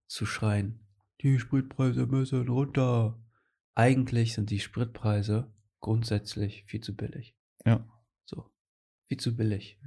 [0.07, 0.79] zu schreien.
[1.21, 3.19] Die Spritpreise müssen runter.
[3.75, 7.35] Eigentlich sind die Spritpreise grundsätzlich viel zu billig.
[7.65, 7.85] Ja.
[8.25, 8.49] So.
[9.07, 9.79] Viel zu billig.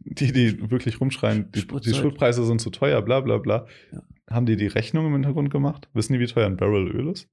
[0.00, 1.94] Die, die wirklich rumschreien, die, die.
[1.94, 3.66] Spritpreise sind zu teuer, bla bla bla.
[3.92, 4.02] Ja.
[4.34, 5.88] Haben die die Rechnung im Hintergrund gemacht?
[5.94, 7.28] Wissen die, wie teuer ein Barrel Öl ist?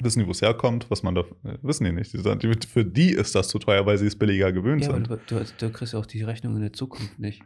[0.00, 1.20] Wissen die, wo es herkommt, was man da.
[1.44, 2.12] äh, Wissen die nicht.
[2.12, 4.88] Die sagen, die, für die ist das zu teuer, weil sie es billiger gewöhnt Ja,
[4.88, 5.30] aber sind.
[5.30, 7.42] du, du, du kriegst auch die Rechnung in der Zukunft nicht.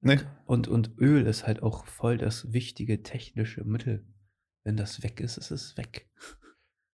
[0.00, 0.18] Nee.
[0.46, 4.06] Und, und Öl ist halt auch voll das wichtige technische Mittel.
[4.64, 6.08] Wenn das weg ist, ist es weg.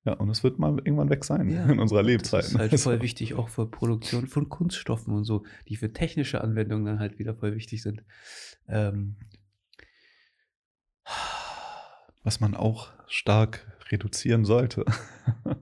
[0.04, 2.44] Ja, und es wird mal irgendwann weg sein Ja, in unserer Das Lebzeit.
[2.44, 6.84] ist halt voll wichtig auch für Produktion von Kunststoffen und so, die für technische Anwendungen
[6.84, 8.04] dann halt wieder voll wichtig sind.
[8.68, 9.16] Ähm,
[12.22, 14.84] was man auch stark reduzieren sollte.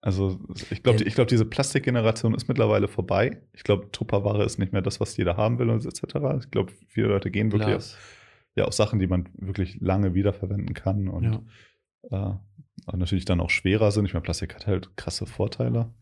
[0.00, 0.40] also
[0.70, 3.42] ich glaube, ich glaube, diese Plastikgeneration ist mittlerweile vorbei.
[3.52, 6.02] Ich glaube, Tupperware ist nicht mehr das, was jeder haben will und etc.
[6.40, 7.96] Ich glaube, viele Leute gehen wirklich Glas.
[8.54, 11.42] ja auf Sachen, die man wirklich lange wiederverwenden kann und
[12.10, 12.40] Ja.
[12.90, 14.06] äh, natürlich dann auch schwerer sind.
[14.06, 15.92] Ich meine, Plastik hat halt krasse Vorteile.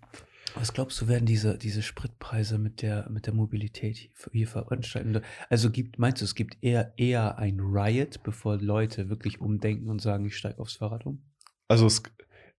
[0.54, 5.20] Was glaubst du, werden diese, diese Spritpreise mit der, mit der Mobilität hier, veranstalten?
[5.48, 10.00] Also gibt, meinst du, es gibt eher, eher ein Riot, bevor Leute wirklich umdenken und
[10.00, 11.22] sagen, ich steige aufs Fahrrad um?
[11.68, 12.02] Also es,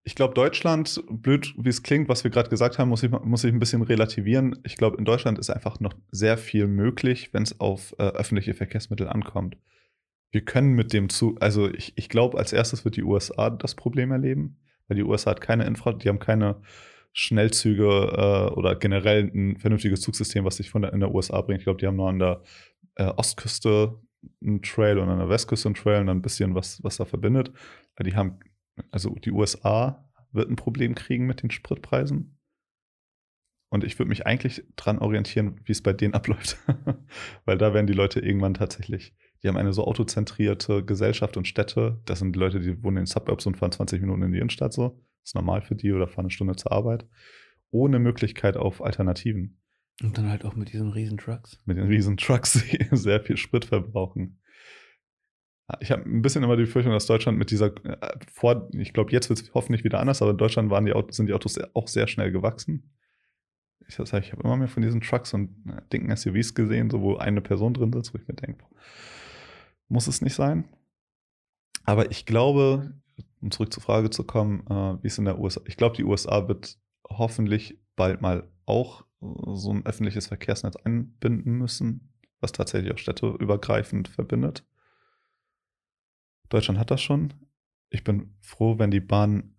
[0.04, 3.44] ich glaube, Deutschland, blöd wie es klingt, was wir gerade gesagt haben, muss ich, muss
[3.44, 4.58] ich ein bisschen relativieren.
[4.64, 8.54] Ich glaube, in Deutschland ist einfach noch sehr viel möglich, wenn es auf äh, öffentliche
[8.54, 9.58] Verkehrsmittel ankommt.
[10.32, 13.76] Wir können mit dem zu, also ich, ich glaube, als erstes wird die USA das
[13.76, 16.62] Problem erleben, weil die USA hat keine Infra, die haben keine
[17.14, 21.60] Schnellzüge äh, oder generell ein vernünftiges Zugsystem, was sich von der, in der USA bringt.
[21.60, 22.42] Ich glaube, die haben nur an der
[22.96, 24.00] äh, Ostküste
[24.42, 27.06] einen Trail und an der Westküste einen Trail und dann ein bisschen was, was da
[27.06, 27.52] verbindet.
[28.00, 28.40] Die haben,
[28.92, 32.38] also die USA wird ein Problem kriegen mit den Spritpreisen.
[33.70, 36.58] Und ich würde mich eigentlich dran orientieren, wie es bei denen abläuft.
[37.46, 42.02] Weil da werden die Leute irgendwann tatsächlich, die haben eine so autozentrierte Gesellschaft und Städte.
[42.06, 44.40] Das sind die Leute, die wohnen in den Suburbs und fahren 20 Minuten in die
[44.40, 45.02] Innenstadt so.
[45.24, 47.06] Ist normal für die oder fahren eine Stunde zur Arbeit.
[47.70, 49.62] Ohne Möglichkeit auf Alternativen.
[50.02, 51.62] Und dann halt auch mit diesen riesen Trucks.
[51.66, 54.40] Mit den riesen Trucks, die sehr viel Sprit verbrauchen.
[55.80, 59.12] Ich habe ein bisschen immer die Befürchtung, dass Deutschland mit dieser, äh, vor, ich glaube,
[59.12, 61.60] jetzt wird es hoffentlich wieder anders, aber in Deutschland waren die Autos, sind die Autos
[61.74, 62.92] auch sehr schnell gewachsen.
[63.88, 66.90] Ich, das heißt, ich habe immer mehr von diesen Trucks und äh, dicken SUVs gesehen,
[66.90, 68.66] so wo eine Person drin sitzt, wo ich mir denke,
[69.88, 70.66] muss es nicht sein.
[71.84, 73.01] Aber ich glaube,
[73.42, 76.04] um zurück zur Frage zu kommen, äh, wie es in der USA, ich glaube, die
[76.04, 76.78] USA wird
[77.10, 84.08] hoffentlich bald mal auch äh, so ein öffentliches Verkehrsnetz einbinden müssen, was tatsächlich auch städteübergreifend
[84.08, 84.66] verbindet.
[86.50, 87.34] Deutschland hat das schon.
[87.90, 89.56] Ich bin froh, wenn die Bahn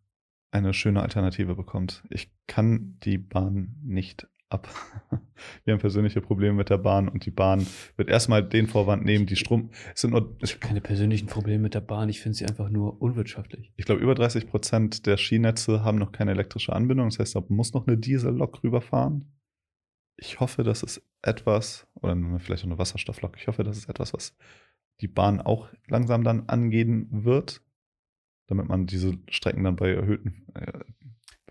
[0.51, 2.05] eine schöne Alternative bekommt.
[2.11, 4.69] Ich kann die Bahn nicht ab.
[5.65, 9.27] Wir haben persönliche Probleme mit der Bahn und die Bahn wird erstmal den Vorwand nehmen,
[9.27, 9.71] die Strom.
[9.95, 12.69] Es sind nur, Ich habe keine persönlichen Probleme mit der Bahn, ich finde sie einfach
[12.69, 13.73] nur unwirtschaftlich.
[13.77, 17.09] ich glaube, über 30 Prozent der Schienennetze haben noch keine elektrische Anbindung.
[17.09, 19.25] Das heißt, da muss noch eine Diesellok rüberfahren.
[20.17, 23.37] Ich hoffe, das ist etwas, oder vielleicht auch eine Wasserstofflok.
[23.39, 24.37] Ich hoffe, das ist etwas, was
[25.01, 27.63] die Bahn auch langsam dann angehen wird.
[28.47, 30.45] damit man diese Strecken dann bei erhöhten.
[30.55, 30.85] Äh,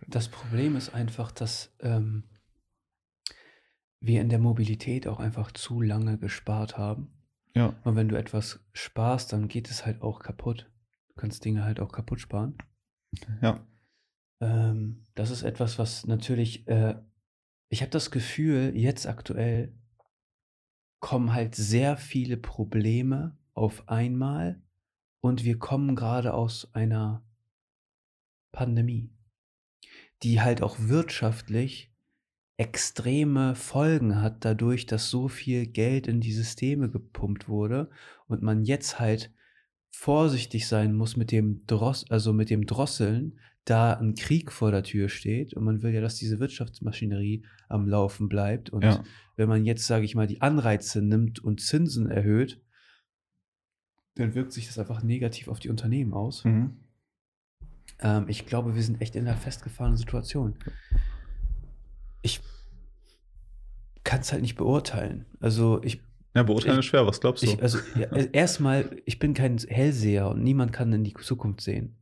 [0.07, 2.23] Das Problem ist einfach, dass ähm,
[4.01, 7.13] wir in der Mobilität auch einfach zu lange gespart haben.
[7.55, 10.69] ja, Und wenn du etwas sparst, dann geht es halt auch kaputt.
[11.09, 12.57] Du kannst Dinge halt auch kaputt sparen.
[13.41, 13.65] ja,
[14.41, 16.95] Ähm, das ist etwas, was natürlich, äh,
[17.69, 19.73] ich habe das Gefühl, jetzt aktuell
[20.99, 24.61] kommen halt sehr viele Probleme auf einmal
[25.21, 27.23] und wir kommen gerade aus einer
[28.51, 29.13] Pandemie,
[30.23, 31.90] die halt auch wirtschaftlich
[32.61, 37.89] extreme Folgen hat, dadurch, dass so viel Geld in die Systeme gepumpt wurde
[38.27, 39.33] und man jetzt halt
[39.89, 44.83] vorsichtig sein muss mit dem Dross, also mit dem Drosseln, da ein Krieg vor der
[44.83, 48.69] Tür steht und man will ja, dass diese Wirtschaftsmaschinerie am Laufen bleibt.
[48.69, 49.03] Und ja.
[49.37, 52.61] wenn man jetzt, sage ich mal, die Anreize nimmt und Zinsen erhöht,
[54.13, 56.45] dann wirkt sich das einfach negativ auf die Unternehmen aus.
[56.45, 56.77] Mhm.
[58.01, 60.59] Ähm, ich glaube, wir sind echt in einer festgefahrenen Situation.
[62.21, 62.41] Ich
[64.03, 65.25] kann es halt nicht beurteilen.
[65.39, 66.01] Also ich,
[66.35, 67.47] Ja, beurteilen Ich- ist schwer, was glaubst du?
[67.47, 71.97] ich also ja, erstmal, ich bin kein Hellseher und niemand kann in die Zukunft sehen.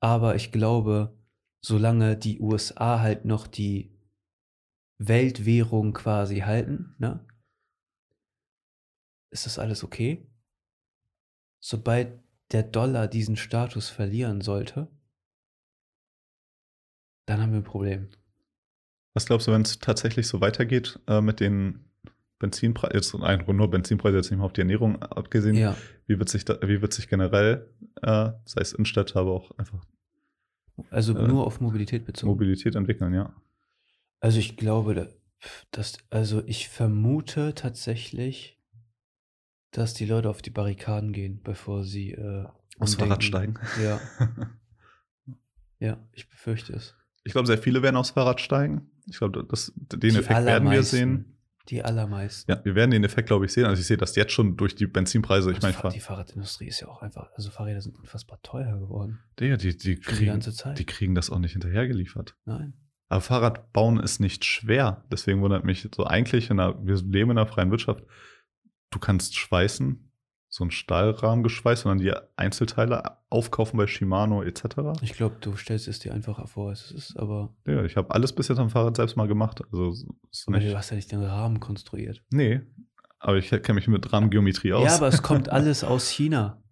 [0.00, 1.16] Aber ich glaube,
[1.64, 3.90] solange die USA halt noch die
[4.98, 7.24] Weltwährung quasi halten, ne,
[9.30, 10.26] ist das alles okay.
[11.60, 12.20] Sobald
[12.52, 14.88] der Dollar diesen Status verlieren sollte,
[17.26, 18.10] dann haben wir ein Problem.
[19.14, 21.84] Was glaubst du, wenn es tatsächlich so weitergeht äh, mit den
[22.38, 26.28] Benzinpreisen, jetzt einfach nur Benzinpreise, jetzt nicht mal auf die Ernährung abgesehen, Ja, wie, wird
[26.28, 27.68] sich da, wie wird sich generell,
[28.02, 29.84] äh, sei es Innenstädte, aber auch einfach
[30.90, 32.32] also Äh, nur auf Mobilität bezogen.
[32.32, 33.34] Mobilität entwickeln, ja?
[34.20, 35.08] Also ich glaube, da-
[35.72, 38.58] dass, also ich vermute tatsächlich,
[39.72, 42.46] dass die Leute auf die Barrikaden gehen, bevor sie äh,
[42.78, 42.94] Aufs.
[42.94, 43.54] Fahrrad steigen.
[43.82, 44.00] Ja,
[45.78, 46.94] ja, ich befürchte es.
[47.24, 48.90] Ich glaube, sehr viele werden aufs Fahrrad steigen.
[49.06, 51.38] Ich glaube, das- den Die Effekt werden wir sehen.
[51.68, 52.50] Die allermeisten.
[52.50, 53.66] Ja, wir werden den Effekt, glaube ich, sehen.
[53.66, 55.52] Also ich sehe das jetzt schon durch die Benzinpreise.
[55.52, 59.20] Ich meine, die Fahrradindustrie ist ja auch einfach, also Fahrräder sind unfassbar teuer geworden.
[59.38, 60.78] Digga, die, die, die kriegen, ganze Zeit.
[60.80, 62.36] die kriegen das auch nicht hinterhergeliefert.
[62.46, 62.74] Nein.
[63.08, 65.04] Aber Fahrrad bauen ist nicht schwer.
[65.12, 68.02] Deswegen wundert mich so eigentlich, in einer, wir leben in einer freien Wirtschaft,
[68.90, 70.11] du kannst schweißen,
[70.54, 75.00] so ein Stahlrahmengeschweiß und dann die Einzelteile aufkaufen bei Shimano etc.
[75.00, 78.34] Ich glaube, du stellst es dir einfacher vor, es ist, aber, Ja, ich habe alles
[78.34, 79.62] bis jetzt am Fahrrad selbst mal gemacht.
[79.72, 79.92] Also
[80.30, 82.22] ist aber du nicht, hast ja nicht den Rahmen konstruiert.
[82.30, 82.60] nee,
[83.18, 84.84] aber ich kenne mich mit Rahmengeometrie aus.
[84.84, 86.62] Ja, aber es kommt alles aus China.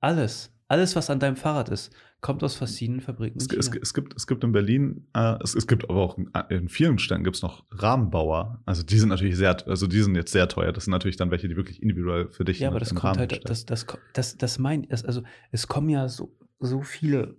[0.00, 0.52] Alles.
[0.68, 3.38] Alles, was an deinem Fahrrad ist, kommt aus verschiedenen Fabriken.
[3.38, 6.30] Es, es, es, gibt, es gibt in Berlin, äh, es, es gibt aber auch in,
[6.48, 8.62] in vielen Städten gibt es noch Rahmenbauer.
[8.66, 10.72] Also die sind natürlich sehr, also die sind jetzt sehr teuer.
[10.72, 13.18] Das sind natürlich dann welche, die wirklich individuell für dich Ja, aber das kommt Rahmen
[13.20, 13.48] halt, herstellen.
[13.48, 17.36] das, das, das, das mein, das, also es kommen ja so, so viele,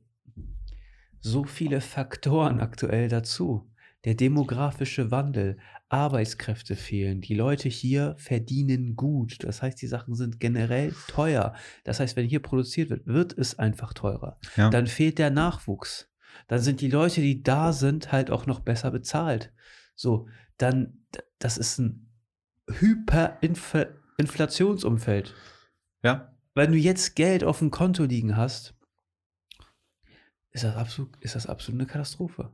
[1.20, 3.70] so viele Faktoren aktuell dazu.
[4.06, 5.58] Der demografische Wandel,
[5.89, 9.43] Arbeitskräfte fehlen, die Leute hier verdienen gut.
[9.43, 11.54] Das heißt, die Sachen sind generell teuer.
[11.84, 14.39] Das heißt, wenn hier produziert wird, wird es einfach teurer.
[14.58, 14.69] ja.
[14.69, 16.10] Dann fehlt der Nachwuchs.
[16.47, 19.54] Dann sind die Leute, die da sind, halt auch noch besser bezahlt.
[19.95, 21.06] So, dann,
[21.39, 22.10] das ist ein
[22.69, 25.34] Hyperinflationsumfeld.
[26.04, 28.76] ja, Wenn du jetzt Geld auf dem Konto liegen hast,
[30.52, 32.54] ist das absolut, ist das absolut eine Katastrophe.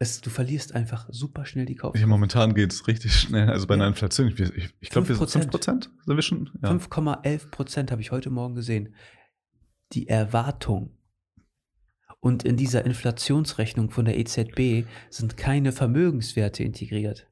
[0.00, 1.96] Es, du verlierst einfach super schnell die Kauf.
[1.98, 3.50] Ja, momentan geht es richtig schnell.
[3.50, 3.88] Also bei einer Ja.
[3.90, 5.50] Inflation, ich, ich, ich glaube, wir sind 5%.
[5.50, 5.88] 5%.
[6.04, 6.50] Sind wir schon?
[6.62, 6.70] Ja.
[6.70, 8.94] 5,11 Prozent habe ich heute Morgen gesehen.
[9.92, 10.94] Die Erwartung.
[12.20, 17.28] Und in dieser Inflationsrechnung von der EZB sind keine Vermögenswerte integriert.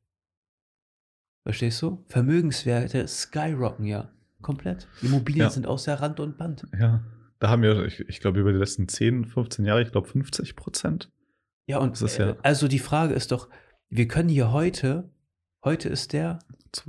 [1.44, 2.04] Verstehst du?
[2.08, 4.10] Vermögenswerte skyrocken ja
[4.42, 4.88] komplett.
[5.02, 5.50] Immobilien Ja.
[5.50, 6.66] sind außer Rand und Band.
[6.78, 7.04] ja.
[7.38, 10.56] Da haben wir, ich, ich glaube, über die letzten 10, 15 Jahre, ich glaube 50
[10.56, 11.12] Prozent.
[11.66, 13.48] Ja, und ist ja- äh, also die Frage ist doch,
[13.88, 15.10] wir können hier heute,
[15.64, 16.38] heute ist der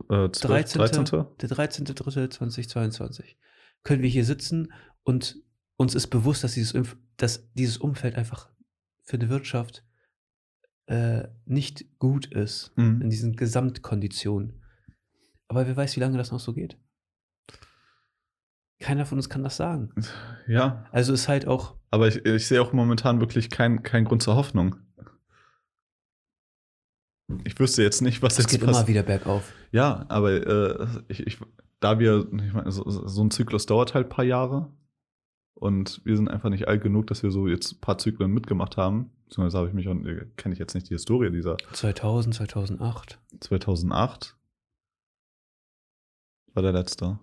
[0.09, 1.05] Äh, 12, 13.
[1.05, 1.05] 13.
[1.39, 3.35] Der 13.3.2022.
[3.83, 4.71] Können wir hier sitzen
[5.03, 5.37] und
[5.77, 6.73] uns ist bewusst, dass dieses,
[7.17, 8.49] dass dieses Umfeld einfach
[9.03, 9.83] für die Wirtschaft
[10.87, 13.09] äh, nicht gut ist in Mhm.
[13.09, 14.61] diesen Gesamtkonditionen.
[15.49, 16.77] Aber wer weiß, wie lange das noch so geht.
[18.79, 19.89] Keiner von uns kann das sagen.
[20.47, 24.21] Ja, Also ist halt auch, aber ich, ich sehe auch momentan wirklich keinen kein Grund
[24.21, 24.75] zur Hoffnung.
[27.43, 29.51] Ich wüsste jetzt nicht, was es jetzt geht immer wieder bergauf.
[29.71, 31.39] Ja, aber äh, ich, ich,
[31.79, 34.71] da wir, ich meine, so, so ein Zyklus dauert halt ein paar Jahre
[35.55, 38.77] und wir sind einfach nicht alt genug, dass wir so jetzt ein paar Zyklen mitgemacht
[38.77, 39.11] haben.
[39.25, 39.95] Beziehungsweise habe ich mich auch,
[40.37, 43.19] kenne ich jetzt nicht die Historie dieser 2000, 2008.
[43.41, 44.37] 2008
[46.53, 47.19] war der letzte.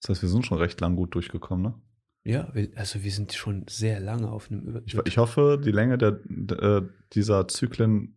[0.00, 1.74] Das heißt, wir sind schon recht lang gut durchgekommen, ne?
[2.22, 4.82] Ja, also wir sind schon sehr lange auf einem Über.
[4.84, 8.16] Ich, ich hoffe, die Länge der, der, dieser Zyklen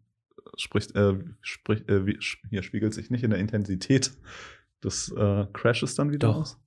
[0.58, 2.20] spricht, äh, spricht äh, wie,
[2.50, 4.12] hier spiegelt sich nicht in der Intensität
[4.84, 6.42] des äh, Crashes dann wieder Doch.
[6.42, 6.60] aus.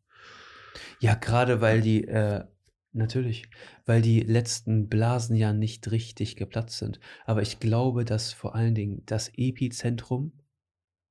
[1.00, 2.44] Ja, gerade weil die, äh,
[2.92, 3.50] natürlich,
[3.84, 7.00] weil die letzten Blasen ja nicht richtig geplatzt sind.
[7.26, 10.32] Aber ich glaube, dass vor allen Dingen das Epizentrum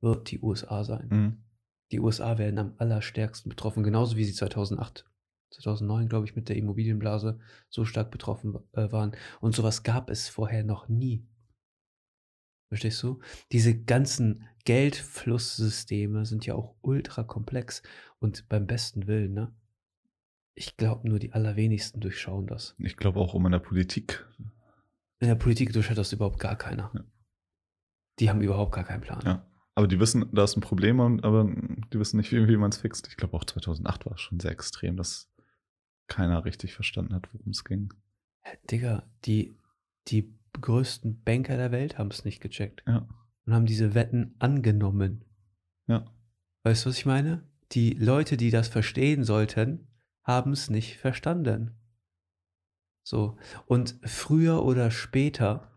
[0.02, 1.08] wird die USA sein.
[1.10, 1.45] Mhm.
[1.92, 5.06] Die USA werden am allerstärksten betroffen, genauso wie sie 2008,
[5.52, 9.16] 2009, glaube ich, mit der Immobilienblase so stark betroffen äh, waren.
[9.40, 11.26] Und sowas gab es vorher noch nie.
[12.70, 13.20] Verstehst du?
[13.52, 17.84] Diese ganzen Geldflusssysteme sind ja auch ultra komplex
[18.20, 19.54] und beim besten Willen, ne?
[20.56, 22.76] Ich glaube, nur die allerwenigsten durchschauen das.
[22.80, 24.26] Ich glaube auch um in der Politik.
[25.20, 26.92] In der Politik durchschaut das überhaupt gar keiner.
[26.94, 27.04] Ja.
[28.20, 29.22] Die haben überhaupt gar keinen Plan.
[29.26, 29.46] Ja.
[29.76, 31.44] Aber die wissen, da ist ein Problem, und- aber
[31.94, 33.08] die wissen nicht, wie, wie man es fixt.
[33.08, 35.30] Ich glaube auch 2008 war es schon sehr extrem, dass
[36.08, 37.94] keiner richtig verstanden hat, worum es ging.
[38.72, 39.58] Digga, die,
[40.08, 43.08] die größten Banker der Welt haben es nicht gecheckt Ja.
[43.46, 45.26] und haben diese Wetten angenommen.
[45.88, 46.06] Ja.
[46.64, 47.44] Weißt du, was ich meine?
[47.74, 49.88] Die Leute, die das verstehen sollten,
[50.24, 51.72] haben es nicht verstanden.
[53.04, 53.38] So.
[53.66, 55.72] Und früher oder später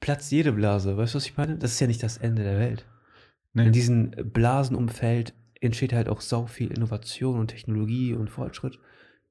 [0.00, 0.96] platzt jede Blase.
[0.96, 1.58] Weißt du, was ich meine?
[1.58, 2.86] Das ist ja nicht das Ende der Welt.
[3.52, 3.66] Nee.
[3.66, 8.78] In diesem Blasenumfeld entsteht halt auch sau viel Innovation und Technologie und Fortschritt.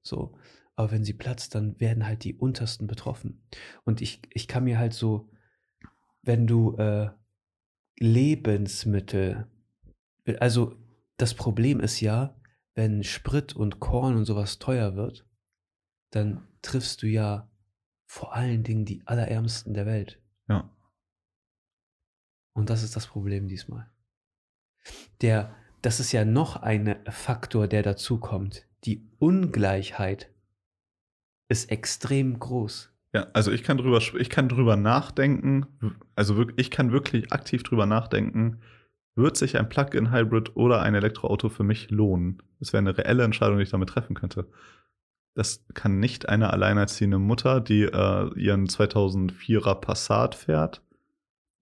[0.02, 0.38] So.
[0.76, 3.44] Aber wenn sie platzt, dann werden halt die untersten betroffen.
[3.84, 5.30] Und ich, ich kann mir halt so,
[6.22, 7.10] wenn du äh,
[8.00, 9.48] Lebensmittel,
[10.40, 10.78] also
[11.18, 12.40] das Problem ist ja,
[12.76, 15.28] wenn Sprit und Korn und sowas teuer wird,
[16.12, 17.50] dann triffst du ja
[18.06, 20.22] vor allen Dingen die Allerärmsten der Welt.
[20.50, 20.70] Ja.
[22.54, 23.90] Und das ist das Problem diesmal.
[25.22, 28.68] Der, das ist ja noch ein Faktor, der dazukommt.
[28.84, 30.30] Die Ungleichheit
[31.50, 32.92] ist extrem groß.
[33.14, 35.66] Ja, also ich kann drüber, ich kann drüber nachdenken,
[36.16, 38.62] also ich kann wirklich aktiv drüber nachdenken,
[39.16, 42.42] wird sich ein Plug-in-Hybrid oder ein Elektroauto für mich lohnen?
[42.60, 44.48] Das wäre eine reelle Entscheidung, die ich damit treffen könnte.
[45.36, 50.82] Das kann nicht eine alleinerziehende Mutter, die äh, ihren 2004er Passat fährt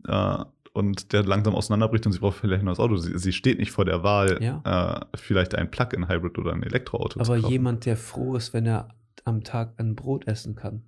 [0.07, 0.37] äh,
[0.73, 2.97] und der langsam auseinanderbricht und sie braucht vielleicht ein neues Auto.
[2.97, 7.35] Sie, sie steht nicht vor der Wahl, äh, vielleicht ein Plug-in-Hybrid oder ein Elektroauto Aber
[7.35, 7.51] zu kaufen.
[7.51, 8.89] jemand, der froh ist, wenn er
[9.25, 10.83] am Tag ein Brot essen kann,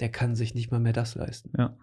[0.00, 1.50] der kann sich nicht mal mehr das leisten.
[1.58, 1.76] Ja.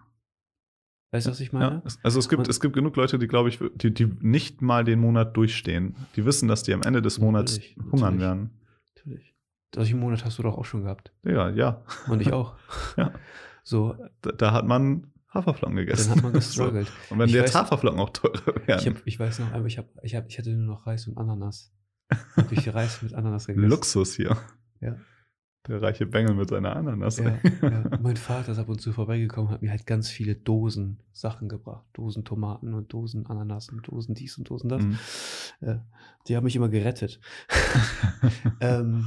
[1.12, 1.66] Weißt du, was ich meine?
[1.76, 4.06] Ja, es- also es gibt, Und- es gibt genug Leute, die, glaube ich, die, die
[4.20, 5.96] nicht mal den Monat durchstehen.
[6.16, 8.20] Die wissen, dass die am Ende des Monats Natürlich, hungern natürlich.
[8.20, 8.50] werden.
[8.98, 9.34] Natürlich.
[9.74, 11.12] Solchen Monat hast du doch auch schon gehabt.
[11.24, 11.82] Ja, ja.
[12.08, 12.56] Und ich auch.
[12.96, 13.12] Ja.
[13.62, 16.08] So, Da, da hat man Haferflocken gegessen.
[16.08, 16.86] dann hat man gestruggelt.
[17.08, 17.14] So.
[17.14, 18.80] Und wenn Ich jetzt weiß- Haferflocken auch teurer werden.
[18.80, 21.06] Ich, hab, ich weiß noch, aber ich, hab, ich, hab, ich hatte nur noch Reis
[21.06, 21.70] und Ananas.
[22.36, 23.68] Hab ich Reis mit Ananas gegessen.
[23.68, 24.36] Luxus hier.
[24.80, 24.96] Ja.
[25.68, 27.18] Der reiche Bengel mit seiner Ananas.
[27.18, 27.84] Ja, ja.
[28.02, 31.84] Mein Vater ist ab und zu vorbeigekommen, hat mir halt ganz viele Dosen Sachen gebracht.
[31.92, 34.82] Dosen Tomaten und Dosen Ananas und Dosen dies und Dosen das.
[34.82, 34.98] Mhm.
[35.60, 35.76] Äh,
[36.26, 37.20] die haben mich immer gerettet.
[38.60, 39.06] ähm,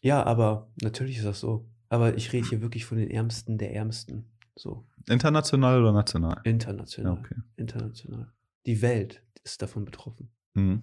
[0.00, 1.66] ja, aber natürlich ist das so.
[1.88, 4.26] Aber ich rede hier wirklich von den Ärmsten der Ärmsten.
[4.56, 6.40] So, International oder national?
[6.44, 7.14] international.
[7.14, 7.34] Ja, okay.
[7.56, 8.32] International.
[8.66, 10.30] Die Welt ist davon betroffen.
[10.54, 10.82] Mhm.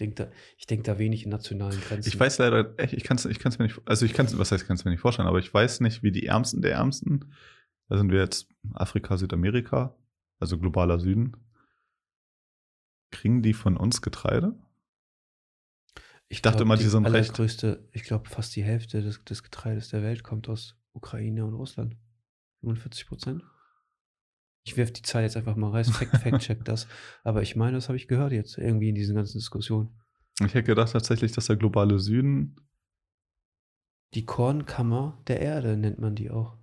[0.00, 2.08] Denk da, ich denke da wenig in nationalen Grenzen.
[2.08, 4.38] Ich weiß leider, echt, ich kann es ich kann's mir nicht, also ich kann es,
[4.38, 6.62] was heißt, ich kann es mir nicht vorstellen, aber ich weiß nicht, wie die Ärmsten
[6.62, 7.32] der Ärmsten,
[7.88, 9.96] da sind wir jetzt Afrika, Südamerika,
[10.38, 11.32] also globaler Süden,
[13.10, 14.54] kriegen die von uns Getreide?
[16.28, 19.42] Ich dachte glaub, immer, die sind recht- allergrößte, Ich glaube, fast die Hälfte des, des
[19.42, 21.96] Getreides der Welt kommt aus Ukraine und Russland.
[22.60, 23.42] 45 Prozent.
[24.68, 25.84] Ich werfe die Zahl jetzt einfach mal rein.
[25.84, 26.86] Fact, fact check das.
[27.24, 29.88] Aber ich meine, das habe ich gehört jetzt irgendwie in diesen ganzen Diskussionen.
[30.40, 32.54] Ich hätte gedacht tatsächlich, dass der globale Süden,
[34.14, 36.56] Die Kornkammer der Erde nennt man die auch.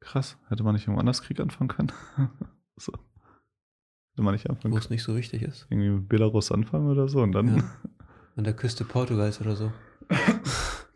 [0.00, 1.92] krass, hätte man nicht irgendwo anders Krieg anfangen können?
[2.76, 2.92] so.
[2.92, 5.66] Hätte man nicht anfangen Wo es nicht so wichtig ist.
[5.70, 7.76] Irgendwie mit Belarus anfangen oder so und dann, Ja.
[8.36, 9.72] An der Küste Portugals oder so.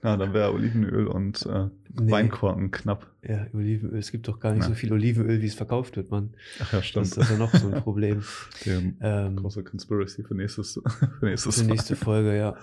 [0.03, 1.69] Ja, dann wäre Olivenöl und äh,
[2.01, 2.11] Nee.
[2.11, 3.07] Weinkorken knapp.
[3.23, 3.99] Ja, Olivenöl.
[3.99, 4.69] Es gibt doch gar nicht Ja.
[4.71, 6.33] so viel Olivenöl, wie es verkauft wird, Mann.
[6.59, 7.07] Ach ja, Das stimmt.
[7.07, 8.23] ist also noch so ein Problem.
[8.67, 10.81] Ähm, große Conspiracy für nächstes,
[11.21, 12.57] für nächstes Für nächste Folge, ja.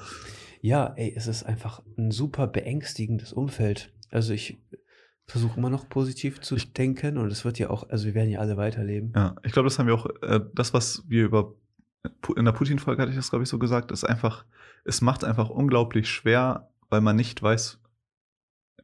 [0.61, 3.93] Ja, ey, es ist einfach ein super beängstigendes Umfeld.
[4.09, 4.59] Also ich
[5.27, 8.39] versuche immer noch positiv zu denken und es wird ja auch, also wir werden ja
[8.39, 9.13] alle weiterleben.
[9.15, 11.53] Ja, ich glaube, das haben wir auch, äh, das, was wir über,
[12.35, 14.43] in der Putin-Folge hatte ich das, glaube ich, so gesagt, ist einfach,
[14.85, 17.79] es macht einfach unglaublich schwer, weil man nicht weiß,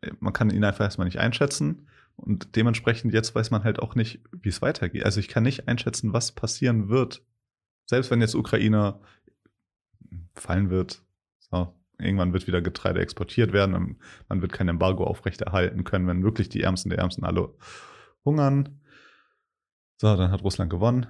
[0.02, 3.96] äh, man kann ihn einfach erstmal nicht einschätzen und dementsprechend jetzt weiß man halt auch
[3.96, 5.04] nicht, wie es weitergeht.
[5.04, 7.24] Also ich kann nicht einschätzen, was passieren wird.
[7.86, 9.00] Selbst wenn jetzt Ukraine,
[10.34, 11.04] fallen wird.
[11.40, 13.98] So, irgendwann wird wieder Getreide exportiert werden
[14.28, 17.54] man wird kein Embargo aufrechterhalten können, wenn wirklich die Ärmsten der Ärmsten alle
[18.24, 18.82] hungern.
[19.98, 21.08] So, dann hat Russland gewonnen.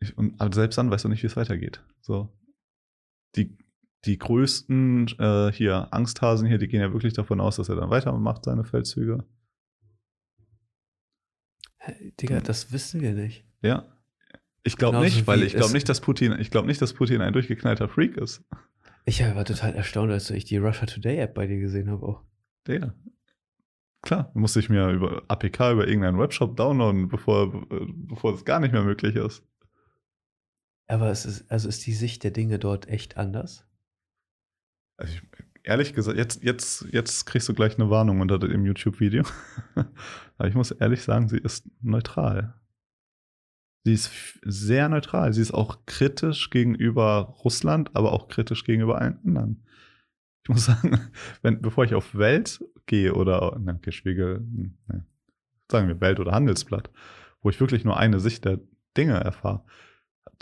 [0.00, 1.82] Ich, und selbst dann weißt du nicht, wie es weitergeht.
[2.00, 2.36] So,
[3.36, 3.56] die,
[4.04, 7.90] die größten äh, hier Angsthasen hier, die gehen ja wirklich davon aus, dass er dann
[7.90, 9.24] weitermacht, seine Feldzüge.
[11.78, 13.44] Hey, Digga, das wissen wir nicht.
[13.62, 13.86] Ja.
[14.62, 17.34] Ich glaube nicht, weil ich glaube nicht, dass Putin, ich glaube nicht, dass Putin ein
[17.34, 18.42] durchgeknallter Freak ist.
[19.04, 22.22] Ich war total erstaunt, als ich die Russia Today App bei dir gesehen habe auch.
[22.66, 22.94] Der.
[24.00, 28.72] Klar, musste ich mir über APK über irgendeinen Webshop downloaden, bevor, bevor das gar nicht
[28.72, 29.42] mehr möglich ist.
[30.86, 33.66] Aber es ist, also ist die Sicht der Dinge dort echt anders?
[34.96, 35.22] Also ich,
[35.64, 39.24] ehrlich gesagt, jetzt, jetzt, jetzt kriegst du gleich eine Warnung unter dem YouTube-Video.
[40.38, 42.54] Aber ich muss ehrlich sagen, sie ist neutral.
[43.84, 44.10] Sie ist
[44.42, 45.32] sehr neutral.
[45.32, 49.66] Sie ist auch kritisch gegenüber Russland, aber auch kritisch gegenüber allen anderen.
[50.42, 51.10] Ich muss sagen,
[51.42, 55.06] wenn, bevor ich auf Welt gehe oder, ne, okay, Spiegel, hm, ne,
[55.70, 56.90] sagen wir Welt oder Handelsblatt,
[57.42, 58.60] wo ich wirklich nur eine Sicht der
[58.96, 59.64] Dinge erfahre,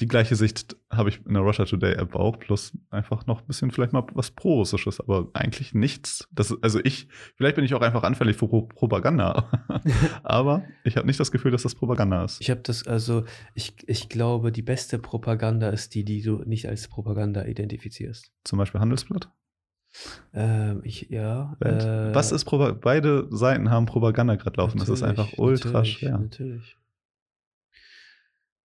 [0.00, 3.46] die gleiche Sicht habe ich in der Russia Today App auch, plus einfach noch ein
[3.46, 6.28] bisschen vielleicht mal was Pro-Russisches, aber eigentlich nichts.
[6.32, 9.50] Das, also ich, vielleicht bin ich auch einfach anfällig für Pro Propaganda,
[10.22, 12.40] aber ich habe nicht das Gefühl, dass das Propaganda ist.
[12.40, 13.24] Ich habe das, also,
[13.54, 18.32] ich, ich glaube, die beste Propaganda ist die, die du nicht als Propaganda identifizierst.
[18.44, 19.30] Zum Beispiel Handelsblatt.
[20.32, 21.54] Ähm, ich, ja.
[21.60, 24.78] Äh, was ist Propa beide Seiten haben Propaganda gerade laufen.
[24.78, 26.18] Das ist einfach ultra natürlich, schwer.
[26.18, 26.78] Natürlich.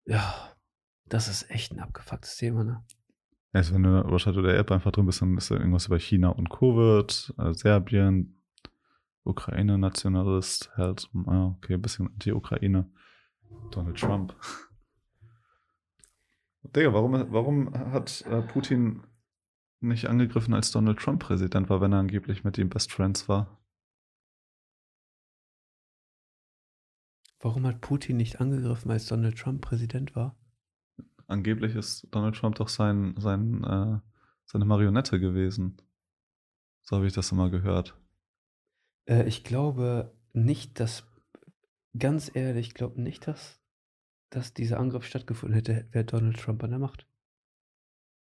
[0.06, 0.57] Ja,
[1.10, 2.84] das ist echt ein abgefucktes Thema, ne?
[3.54, 5.88] Also wenn du in der Russia Today App einfach drin bist, dann ist da irgendwas
[5.88, 8.44] über China und Covid, äh, Serbien,
[9.24, 12.90] Ukraine-Nationalist, halt, ah, okay, ein bisschen Anti-Ukraine,
[13.72, 14.36] Donald Trump.
[16.76, 19.04] Digga, warum, warum hat äh, Putin
[19.80, 23.60] nicht angegriffen, als Donald Trump Präsident war, wenn er angeblich mit ihm Best Friends war?
[27.40, 30.36] Warum hat Putin nicht angegriffen, als Donald Trump Präsident war?
[31.28, 34.00] Angeblich ist Donald Trump doch sein, sein, äh,
[34.46, 35.78] seine Marionette gewesen.
[36.84, 38.00] So habe ich das immer gehört.
[39.06, 41.06] Äh, ich glaube nicht, dass,
[41.98, 43.60] ganz ehrlich, ich glaube nicht, dass,
[44.30, 47.06] dass dieser Angriff stattgefunden hätte, wäre Donald Trump an der Macht.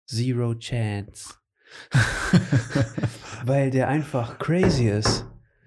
[0.07, 1.35] Zero chance.
[3.45, 5.25] Weil der einfach crazy ist.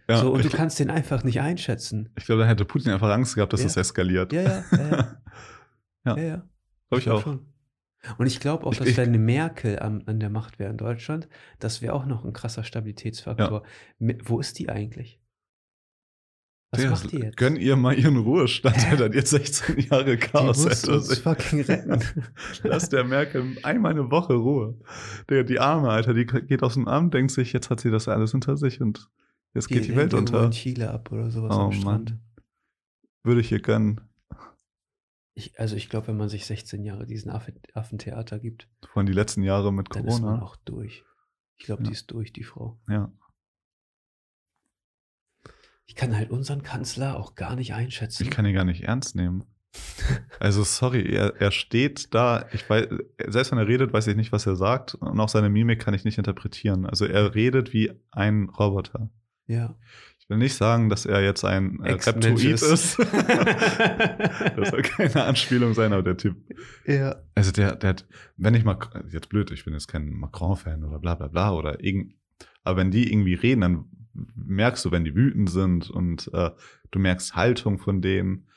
[0.09, 2.11] Ja, so, und ich, du kannst den einfach nicht einschätzen.
[2.17, 3.67] ich glaube, da hätte Putin einfach Angst gehabt, dass Ja.
[3.67, 4.33] es eskaliert.
[4.33, 4.79] Ja, ja, ja.
[4.81, 5.23] Ja.
[6.05, 6.49] ja, ja.
[6.91, 7.23] Glaube ich auch.
[7.23, 7.47] Schon.
[8.17, 10.71] Und ich glaube auch, Ich- dass ich- wenn eine Merkel an, an der Macht wäre
[10.71, 11.29] in Deutschland,
[11.59, 13.65] das wäre auch noch ein krasser Stabilitätsfaktor.
[13.99, 15.21] Mi- Wo ist die eigentlich?
[16.71, 17.37] Was Digga, macht die jetzt?
[17.39, 18.97] Gönn ihr mal ihren Ruhestand, Hä?
[18.97, 22.01] der hat jetzt 16 Jahre die Chaos muss hinter uns fucking retten.
[22.63, 24.79] Lass der Merkel einmal eine Woche Ruhe.
[25.31, 28.07] Der, die Arme, Alter, die geht aus dem Amt, denkt sich, jetzt hat sie das
[28.07, 29.09] alles hinter sich und
[29.55, 30.45] jetzt geht die, Welt unter.
[30.45, 32.11] in Chile ab oder sowas Oh am Strand.
[32.11, 32.21] Mann.
[33.25, 34.03] Würde ich ihr gönnen.
[35.39, 39.07] Ich, also ich glaube, wenn man sich 16 Jahre diesen Affe, Affentheater gibt, Vor allem
[39.07, 40.43] die letzten Jahre mit dann ist man Corona.
[40.43, 41.05] auch durch.
[41.57, 41.89] Ich glaube, Ja.
[41.89, 42.81] die ist durch, die Frau.
[42.89, 43.13] Ja.
[45.87, 48.23] Ich kann halt unseren Kanzler auch gar nicht einschätzen.
[48.25, 49.45] Ich kann ihn gar nicht ernst nehmen.
[50.41, 52.89] Also, sorry, er, er steht da, ich weiß,
[53.29, 54.95] selbst wenn er redet, weiß ich nicht, was er sagt.
[54.97, 56.85] Und auch seine Mimik kann ich nicht interpretieren.
[56.87, 59.11] Also, er redet wie ein Roboter.
[59.47, 59.77] ja.
[60.29, 62.99] Ich will nicht sagen, dass er jetzt ein äh, Reptoid ist.
[62.99, 66.37] das soll keine Anspielung sein, aber der Typ.
[66.85, 67.17] ja.
[67.35, 68.07] Also der, der hat,
[68.37, 68.79] wenn ich mal,
[69.11, 72.13] jetzt blöd, ich bin jetzt kein Macron-Fan oder bla bla bla oder irgend,
[72.63, 73.85] aber wenn die irgendwie reden, dann
[74.35, 76.51] merkst du, wenn die wütend sind und äh,
[76.91, 78.49] du merkst Haltung von denen.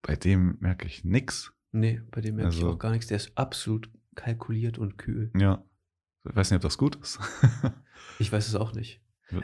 [0.00, 1.52] Bei dem merke ich nix.
[1.72, 3.08] Nee, bei dem merke ich Also- auch gar nichts.
[3.08, 5.30] Der ist absolut kalkuliert und kühl.
[5.36, 5.62] Ja.
[6.26, 7.18] Ich weiß nicht, ob das gut ist.
[8.18, 9.02] Ich weiß es auch nicht.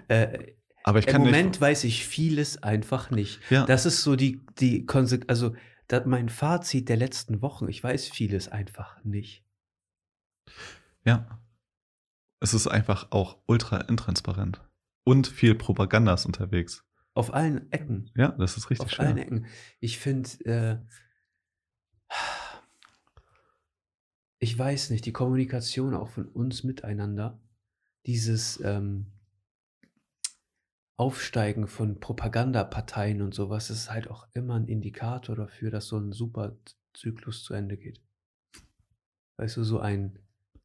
[0.08, 0.52] Äh,
[0.88, 1.60] aber ich Im kann Moment nicht.
[1.60, 3.40] weiß ich vieles einfach nicht.
[3.50, 5.54] Ja, Das ist so die, die Konse also
[5.86, 7.68] das, mein Fazit der letzten Wochen.
[7.68, 9.44] Ich weiß vieles einfach nicht.
[11.04, 11.40] ja.
[12.40, 14.62] Es ist einfach auch ultra intransparent.
[15.04, 16.84] Und viel Propaganda ist unterwegs.
[17.14, 18.12] Auf allen Ecken.
[18.16, 19.06] Ja, das ist richtig Auf schwer.
[19.08, 19.46] allen Ecken.
[19.80, 20.78] Ich finde, äh,
[24.38, 27.40] ich weiß nicht, die Kommunikation auch von uns miteinander,
[28.06, 29.06] dieses ähm,
[30.98, 36.12] Aufsteigen von Propagandaparteien und sowas, ist halt auch immer ein Indikator dafür, dass so ein
[36.12, 36.58] super
[36.92, 38.02] Zyklus zu Ende geht.
[39.36, 40.18] Weißt du, so ein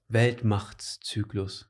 [0.08, 1.70] Weltmachtszyklus.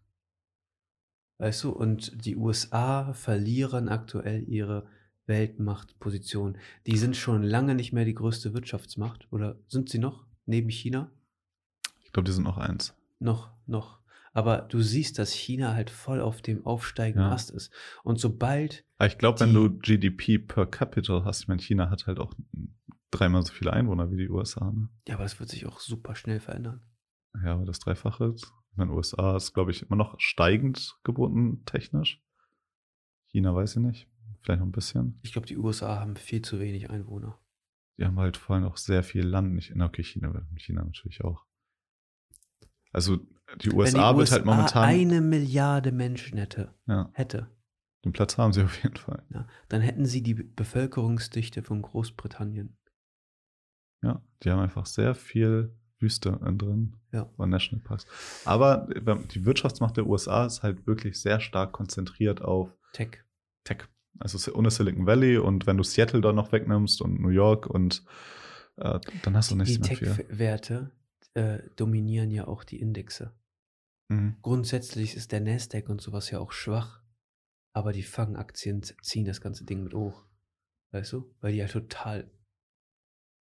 [1.39, 4.87] Weißt du, und die USA verlieren aktuell ihre
[5.25, 6.57] Weltmachtposition.
[6.87, 9.27] Die sind schon lange nicht mehr die größte Wirtschaftsmacht.
[9.31, 10.25] Oder sind sie noch?
[10.45, 11.11] Neben China?
[12.01, 12.93] Ich glaube, die sind noch eins.
[13.19, 13.99] Noch, noch.
[14.33, 17.33] Aber du siehst, dass China halt voll auf dem aufsteigenden Ja.
[17.33, 17.71] Ast ist.
[18.03, 22.19] Und sobald, ich glaube, wenn du GDP per Capita hast, ich meine, China hat halt
[22.19, 22.33] auch
[23.11, 24.71] dreimal so viele Einwohner wie die USA.
[24.71, 24.89] Ne?
[25.07, 26.81] ja, aber das wird sich auch super schnell verändern.
[27.43, 28.25] Ja, aber das Dreifache.
[28.35, 32.19] ist- Ich meine, USA ist, glaube ich, immer noch steigend geboten technisch.
[33.27, 34.07] China weiß ich nicht.
[34.41, 35.19] Vielleicht noch ein bisschen.
[35.21, 37.39] Ich glaube, die USA haben viel zu wenig Einwohner.
[37.99, 39.53] Die haben halt vor allem auch sehr viel Land.
[39.53, 41.45] Nicht, okay, China, China natürlich auch.
[42.91, 43.19] Also
[43.61, 44.83] die USA, die wird halt momentan.
[44.83, 47.47] eine Milliarde Menschen hätte, ja, hätte
[48.05, 49.23] den Platz haben sie auf jeden Fall.
[49.29, 52.77] ja, dann hätten sie die Bevölkerungsdichte von Großbritannien.
[54.01, 57.29] Ja, die haben einfach sehr viel Wüste drin Ja.
[57.37, 58.05] und Nationalparks.
[58.43, 58.87] Aber
[59.33, 63.23] die Wirtschaftsmacht der USA ist halt wirklich sehr stark konzentriert auf Tech.
[63.63, 63.83] Tech.
[64.19, 68.03] Also ohne Silicon Valley und wenn du Seattle da noch wegnimmst und New York und
[68.75, 70.13] äh, dann hast du Die nichts mehr viel.
[70.13, 70.91] Tech-Werte
[71.35, 73.31] äh, dominieren ja auch die Indexe.
[74.13, 74.37] Mhm.
[74.41, 77.01] Grundsätzlich ist der Nasdaq und sowas ja auch schwach,
[77.73, 80.25] aber die Fangaktien ziehen das ganze Ding mit hoch.
[80.91, 81.33] Weißt du?
[81.41, 82.29] Weil die ja total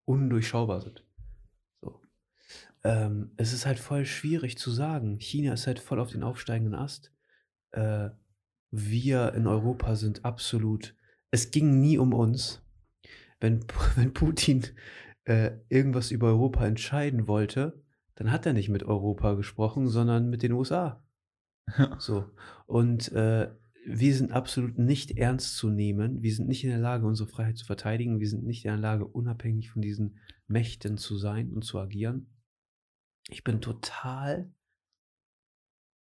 [0.06, 1.04] undurchschaubar sind.
[1.82, 2.02] So.
[2.84, 5.18] Ähm, es ist halt voll schwierig zu sagen.
[5.20, 7.12] China ist halt voll auf den aufsteigenden Ast.
[7.72, 8.10] Äh,
[8.72, 10.96] wir in Europa sind absolut.
[11.32, 12.62] Es ging nie um uns.
[13.40, 13.66] Wenn,
[13.96, 14.66] wenn Putin
[15.24, 17.84] äh, irgendwas über Europa entscheiden wollte,
[18.20, 21.02] dann hat er nicht mit Europa gesprochen, sondern mit den USA.
[21.78, 21.98] Ja.
[22.00, 22.30] So.
[22.68, 23.50] Und äh,
[23.86, 26.22] wir sind absolut nicht ernst zu nehmen.
[26.22, 28.20] Wir sind nicht in der Lage, unsere Freiheit zu verteidigen.
[28.20, 32.28] Wir sind nicht in der Lage, unabhängig von diesen Mächten zu sein und zu agieren.
[33.30, 34.54] Ich bin total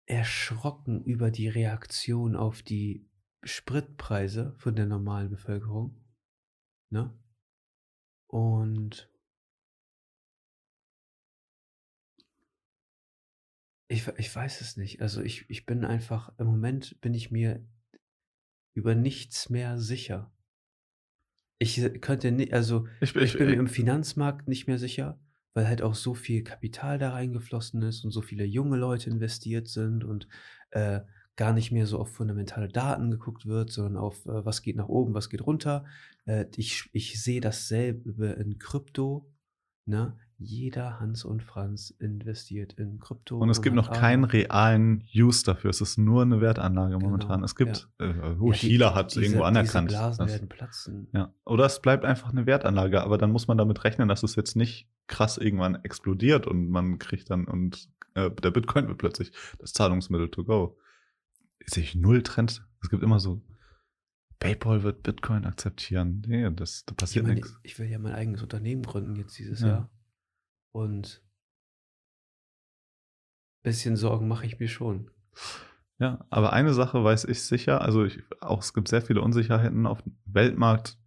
[0.07, 3.07] erschrocken über die Reaktion auf die
[3.43, 6.03] Spritpreise von der normalen Bevölkerung.
[6.89, 7.13] Ne?
[8.25, 9.11] Und
[13.87, 15.01] ich, ich weiß es nicht.
[15.01, 17.65] Also ich, ich bin einfach, im Moment bin ich mir
[18.73, 20.31] über nichts mehr sicher.
[21.59, 25.19] Ich könnte nicht, also Ich, ich bin mir im Finanzmarkt nicht mehr sicher,
[25.53, 29.67] weil halt auch so viel Kapital da reingeflossen ist und so viele junge Leute investiert
[29.67, 30.27] sind und
[30.71, 31.01] äh,
[31.35, 34.89] gar nicht mehr so auf fundamentale Daten geguckt wird, sondern auf äh, was geht nach
[34.89, 35.85] oben, was geht runter.
[36.25, 39.31] Äh, ich, ich sehe dasselbe in Krypto.
[39.85, 40.19] Ne?
[40.39, 43.39] Jeder Hans und Franz investiert in Krypto.
[43.39, 45.71] und es gibt noch keinen realen Use dafür.
[45.71, 47.37] Es ist nur eine Wertanlage momentan.
[47.37, 49.89] Genau, Es gibt, äh, oh, Ja, China hat diese- irgendwo anerkannt.
[49.89, 51.07] Diese Blasen dass- werden platzen.
[51.11, 51.33] Ja.
[51.43, 54.55] Oder es bleibt einfach eine Wertanlage, aber dann muss man damit rechnen, dass es jetzt
[54.55, 59.73] nicht krass irgendwann explodiert und man kriegt dann und äh, der Bitcoin wird plötzlich das
[59.73, 60.77] Zahlungsmittel to go.
[61.65, 62.63] Sehe ich null Trend.
[62.83, 63.41] Es gibt immer so,
[64.39, 66.23] PayPal wird Bitcoin akzeptieren.
[66.27, 67.57] Nee, das, da passiert nichts.
[67.63, 69.67] ich will ja mein eigenes Unternehmen gründen jetzt dieses Ja.
[69.67, 69.89] Jahr.
[70.77, 71.23] Und
[73.63, 75.09] bisschen Sorgen mache ich mir schon.
[75.97, 79.87] Ja, aber eine Sache weiß ich sicher, also ich, auch es gibt sehr viele Unsicherheiten
[79.87, 80.99] auf dem Weltmarkt,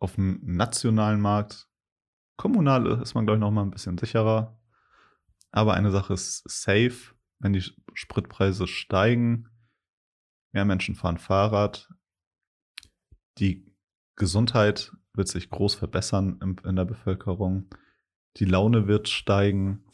[0.00, 1.66] auf dem nationalen Markt.
[2.36, 4.60] Kommunal ist man, glaube ich, noch mal ein bisschen sicherer.
[5.50, 9.48] Aber eine Sache ist safe, wenn die Spritpreise steigen,
[10.52, 11.88] mehr Menschen fahren Fahrrad,
[13.38, 13.74] die
[14.16, 17.70] Gesundheit wird sich groß verbessern in, in der Bevölkerung,
[18.36, 19.84] die Laune wird steigen,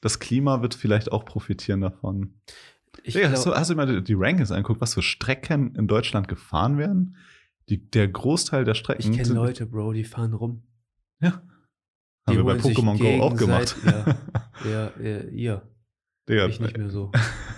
[0.00, 2.34] das Klima wird vielleicht auch profitieren davon.
[3.06, 6.76] Digga, hast, du, hast du mal die, Rankings angeguckt, was für Strecken in Deutschland gefahren
[6.76, 7.16] werden?
[7.68, 9.12] Die, der Großteil der Strecken.
[9.12, 10.62] ich kenne Leute, Bro, die fahren rum.
[11.20, 11.42] Ja.
[12.26, 13.76] Die Haben wir bei Pokémon Go auch gemacht.
[14.64, 15.62] Ja, äh, ihr.
[16.28, 17.10] Digga, Ich nicht mehr so.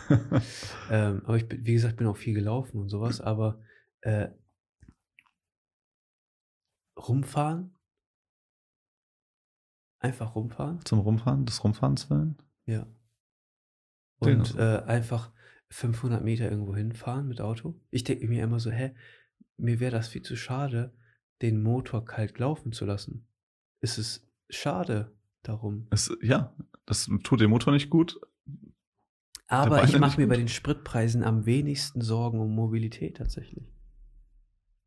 [0.91, 3.61] ähm, aber ich wie gesagt, bin auch viel gelaufen und sowas, aber
[4.03, 4.28] äh,
[6.97, 7.74] rumfahren?
[10.05, 10.84] Einfach rumfahren?
[10.84, 12.36] Zum Rumfahren, des Rumfahrens willen?
[12.66, 12.86] Ja.
[14.18, 15.32] Und äh, einfach
[15.70, 17.80] 500 Meter irgendwo hinfahren mit Auto.
[17.90, 18.94] Ich denke mir immer so, hä,
[19.57, 20.92] mir wäre das viel zu schade,
[21.40, 23.26] den Motor kalt laufen zu lassen.
[23.80, 25.86] Es ist schade darum.
[25.90, 28.20] Es, ja, das tut dem Motor nicht gut.
[29.46, 30.34] Aber ich mache mir gut.
[30.34, 33.72] bei den Spritpreisen am wenigsten Sorgen um Mobilität tatsächlich.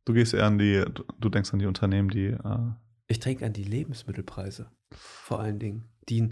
[0.06, 2.28] Du gehst eher an die, du, du denkst an die Unternehmen, die.
[2.28, 2.72] Äh,
[3.08, 6.30] Ich denke an die Lebensmittelpreise, vor allen Dingen, die,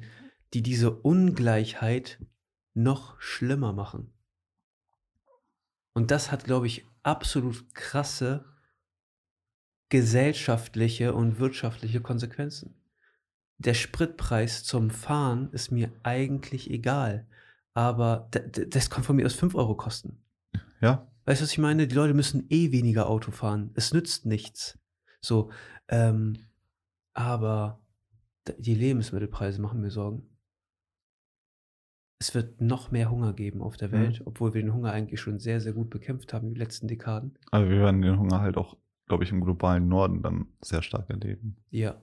[0.53, 2.20] die diese Ungleichheit
[2.74, 4.14] noch schlimmer machen.
[5.93, 8.45] Und das hat, glaube ich, absolut krasse
[9.89, 12.76] gesellschaftliche und wirtschaftliche Konsequenzen.
[13.58, 17.28] Der Spritpreis zum Fahren ist mir eigentlich egal,
[17.74, 20.22] aber das kommt von mir aus 5 Euro kosten.
[20.82, 21.88] ja, Weißt du, was ich meine?
[21.88, 23.72] Die Leute müssen eh weniger Auto fahren.
[23.74, 24.78] Es nützt nichts.
[25.22, 25.51] So,
[25.88, 26.38] ähm,
[27.14, 27.80] aber
[28.58, 30.30] die Lebensmittelpreise machen mir Sorgen.
[32.18, 33.93] es wird noch mehr Hunger geben auf der Mhm.
[33.93, 36.88] Welt, obwohl wir den Hunger eigentlich schon sehr, sehr gut bekämpft haben in den letzten
[36.88, 37.38] Dekaden.
[37.52, 41.10] Aber wir werden den Hunger halt auch, glaube ich, im globalen Norden dann sehr stark
[41.10, 41.58] erleben.
[41.72, 42.02] Ja,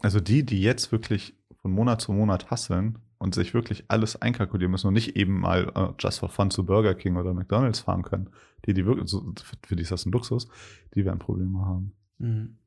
[0.00, 4.70] Also die, die jetzt wirklich von Monat zu Monat hasseln und sich wirklich alles einkalkulieren
[4.70, 8.02] müssen und nicht eben mal äh, just for fun zu Burger King oder McDonalds fahren
[8.04, 8.30] können,
[8.64, 9.34] die, die wirklich, so,
[9.64, 10.48] für die ist das ein Luxus,
[10.94, 11.96] die werden Probleme haben.
[12.18, 12.58] Mhm.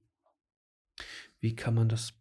[1.39, 2.13] Wie kann man das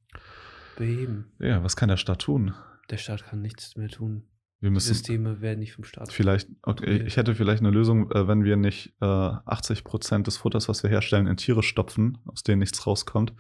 [0.76, 1.26] beheben?
[1.38, 2.54] Ja, was kann der Staat tun?
[2.90, 4.24] Der Staat kann nichts mehr tun.
[4.60, 6.12] Wir Die müssen Systeme werden nicht vom Staat.
[6.12, 10.36] vielleicht, okay, ich hätte vielleicht eine Lösung, äh, wenn wir nicht äh, 80 Prozent des
[10.36, 13.30] Futters, was wir herstellen, in Tiere stopfen, aus denen nichts rauskommt,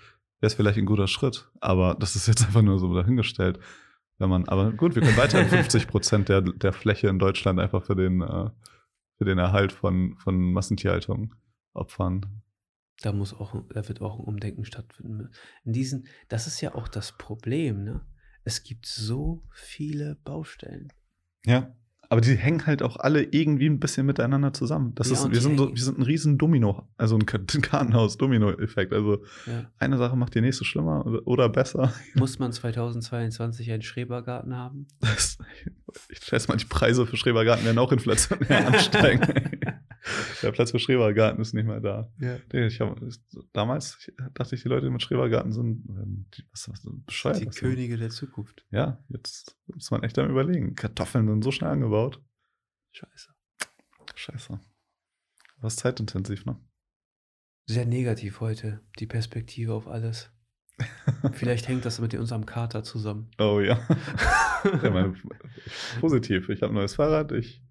[0.40, 1.50] wäre es vielleicht ein guter Schritt.
[1.60, 3.58] Aber das ist jetzt einfach nur so dahingestellt.
[4.18, 7.82] Wenn man, aber gut, wir können weiterhin 50 Prozent der, der Fläche in Deutschland einfach
[7.84, 8.48] für den, äh,
[9.18, 11.34] für den Erhalt von, von Massentierhaltung
[11.74, 12.42] opfern.
[13.02, 15.30] Da muss auch, da wird auch ein Umdenken stattfinden.
[15.64, 18.00] In diesen, das ist ja auch das Problem, ne?
[18.44, 20.92] Es gibt so viele Baustellen.
[21.46, 21.74] Ja.
[22.12, 24.96] Aber die hängen halt auch alle irgendwie ein bisschen miteinander zusammen.
[24.96, 28.92] Das Ja, ist, wir, sind so, wir sind ein riesen Domino, also ein Ka- Kartenhaus-Domino-Effekt.
[28.92, 29.70] Also Ja.
[29.78, 31.92] eine Sache macht die nächste schlimmer oder, oder besser.
[32.16, 34.88] Muss man 2022 einen Schrebergarten haben?
[35.00, 35.38] Das,
[36.08, 39.60] ich schätze mal, die Preise für Schrebergarten werden auch inflationär ansteigen.
[40.42, 42.12] Der Platz für Schrebergarten ist nicht mehr da.
[42.18, 42.38] Ja.
[42.52, 42.98] Nee, Ich hab,
[43.52, 47.40] damals ich, dachte ich, die Leute, die mit Schrebergarten sind, ähm, die, was, was, bescheuert.
[47.40, 48.64] Die was Könige der Zukunft.
[48.70, 50.74] Ja, jetzt ist man echt am überlegen.
[50.74, 52.20] Kartoffeln sind so schnell angebaut.
[52.92, 53.30] Scheiße.
[54.14, 54.60] Scheiße.
[55.60, 56.58] Was zeitintensiv, ne?
[57.66, 60.30] Sehr negativ heute, die Perspektive auf alles.
[61.32, 63.30] Vielleicht hängt das mit unserem Kater zusammen.
[63.38, 63.78] Oh ja.
[64.82, 65.14] ja meine,
[66.00, 66.48] positiv.
[66.48, 67.62] Ich habe ein neues Fahrrad, ich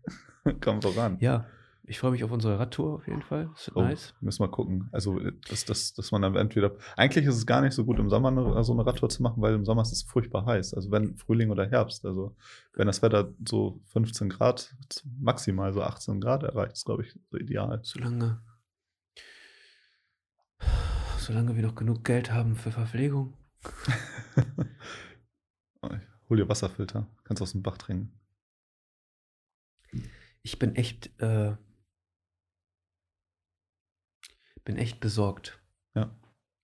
[0.62, 1.18] komme voran.
[1.20, 1.48] Ja,
[1.90, 3.50] ich freue mich auf unsere Radtour auf jeden Fall.
[3.54, 4.14] Das wird Oh, nice.
[4.22, 4.90] Müssen wir gucken.
[4.92, 5.20] Also,
[5.50, 6.76] dass, dass, dass man dann entweder.
[6.96, 9.42] Eigentlich ist es gar nicht so gut, im Sommer eine, so eine Radtour zu machen,
[9.42, 10.76] weil im Sommer ist es furchtbar heiß.
[10.76, 12.06] Also, wenn Frühling oder Herbst.
[12.06, 12.36] Also,
[12.74, 14.76] wenn das Wetter so 15 Grad,
[15.20, 17.80] maximal so 18 Grad erreicht, ist, glaube ich, so ideal.
[17.82, 18.40] Solange,
[21.18, 23.34] solange wir noch genug Geld haben für Verpflegung.
[26.30, 27.08] Hol dir Wasserfilter.
[27.24, 28.14] Kannst aus dem Bach trinken.
[30.44, 31.56] Ich bin echt, äh,
[34.70, 35.60] bin echt besorgt.
[35.96, 36.16] Ja.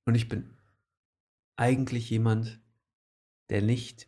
[0.05, 0.53] Und ich bin
[1.57, 2.61] eigentlich jemand,
[3.49, 4.07] der nicht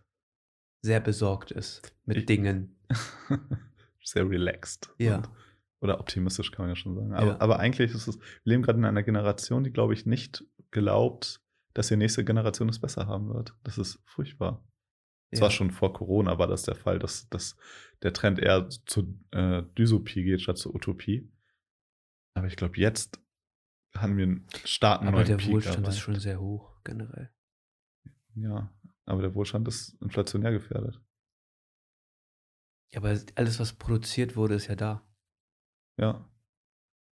[0.84, 2.76] sehr besorgt ist mit Ich- Dingen.
[4.04, 4.94] Sehr relaxed.
[5.00, 5.18] Ja.
[5.18, 5.30] Und,
[5.82, 7.14] oder optimistisch, kann man ja schon sagen.
[7.14, 7.42] Aber, Ja.
[7.42, 11.42] aber eigentlich ist es, wir leben gerade in einer Generation, die, glaube ich, nicht glaubt,
[11.74, 13.54] dass die nächste Generation es besser haben wird.
[13.64, 14.64] Das ist furchtbar.
[15.32, 15.44] Es Ja.
[15.46, 17.58] war schon vor Corona, war das der Fall, dass, dass
[18.04, 21.30] der Trend eher zu äh, Dysopie geht statt zur Utopie.
[22.36, 23.20] Aber ich glaube, jetzt
[23.96, 26.00] haben wir einen starken Aber der Peak Wohlstand ist erreicht.
[26.02, 27.32] schon sehr hoch, generell.
[28.36, 28.72] Ja,
[29.06, 31.02] aber der Wohlstand ist inflationär gefährdet.
[32.92, 35.04] Ja, aber alles, was produziert wurde, ist ja da.
[35.98, 36.30] Ja.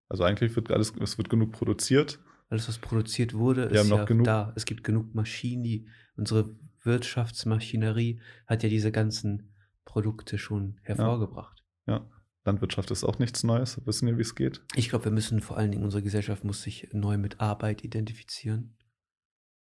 [0.08, 2.20] Also eigentlich wird alles, es wird genug produziert.
[2.48, 4.52] Alles, was produziert wurde, ist ja genug- da.
[4.54, 9.52] Es gibt genug Maschinen, die unsere Wirtschaftsmaschinerie hat ja diese ganzen
[9.84, 11.64] Produkte schon hervorgebracht.
[11.86, 12.08] Ja.
[12.46, 13.84] Landwirtschaft ist auch nichts Neues.
[13.86, 14.62] Wissen wir, wie es geht?
[14.74, 18.76] Ich glaube, wir müssen vor allen Dingen, unsere Gesellschaft muss sich neu mit Arbeit identifizieren.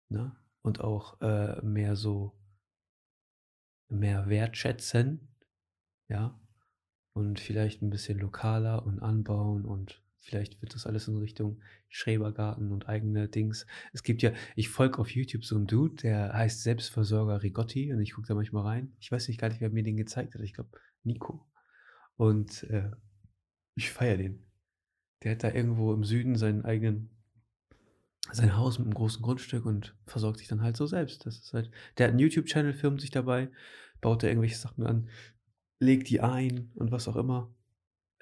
[0.09, 0.35] Ne?
[0.61, 2.37] Und auch äh, mehr so,
[3.89, 5.35] mehr wertschätzen.
[6.09, 6.39] Ja.
[7.13, 12.71] Und vielleicht ein bisschen lokaler und anbauen und vielleicht wird das alles in Richtung Schrebergarten
[12.71, 13.67] und eigene Dings.
[13.91, 18.01] Es gibt ja, ich folge auf YouTube so einen Dude, der heißt Selbstversorger Rigotti und
[18.01, 18.93] ich gucke da manchmal rein.
[18.99, 20.41] Ich weiß nicht gar nicht, wer mir den gezeigt hat.
[20.41, 20.71] Ich glaube,
[21.03, 21.45] Nico.
[22.15, 22.91] Und äh,
[23.75, 24.45] ich feiere den.
[25.23, 27.09] Der hat da irgendwo im Süden seinen eigenen,
[28.31, 31.25] sein Haus mit einem großen Grundstück und versorgt sich dann halt so selbst.
[31.25, 33.49] Das ist halt, der hat einen YouTube-Channel, filmt sich dabei,
[34.01, 35.09] baut da irgendwelche Sachen an,
[35.79, 37.53] legt die ein und was auch immer.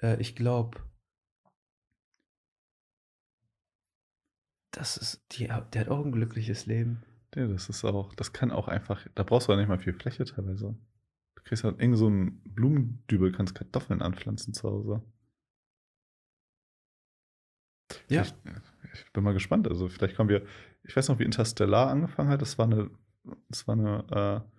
[0.00, 0.80] Äh, ich glaube,
[4.70, 7.02] das ist, die, der hat auch ein glückliches Leben.
[7.34, 9.94] Ja, das ist auch, das kann auch einfach, da brauchst du auch nicht mal viel
[9.94, 10.76] Fläche teilweise.
[11.42, 15.02] Du kriegst halt irgend so einen Blumendübel, kannst Kartoffeln anpflanzen zu Hause.
[18.08, 18.22] Ja.
[18.22, 18.34] Ich,
[18.94, 19.68] ich bin mal gespannt.
[19.68, 20.46] Also vielleicht kommen wir,
[20.84, 22.42] ich weiß noch, wie Interstellar angefangen hat.
[22.42, 22.90] Das war eine,
[23.48, 24.52] das war eine, äh,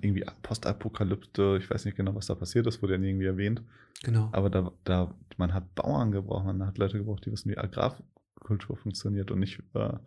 [0.00, 1.58] irgendwie Postapokalypte.
[1.60, 3.62] Ich weiß nicht genau, was da passiert ist, wurde ja nie irgendwie erwähnt.
[4.02, 4.30] Genau.
[4.32, 8.76] Aber da, da, man hat Bauern gebraucht, man hat Leute gebraucht, die wissen, wie Agrarkultur
[8.76, 9.98] funktioniert und nicht äh,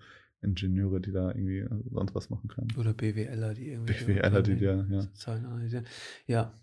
[0.43, 2.69] Ingenieure, die da irgendwie sonst was machen können.
[2.77, 3.93] Oder BWLer, die irgendwie.
[3.93, 5.13] BWLer, die dir, ja.
[5.13, 5.85] Zahlen analysieren.
[6.27, 6.53] Ja,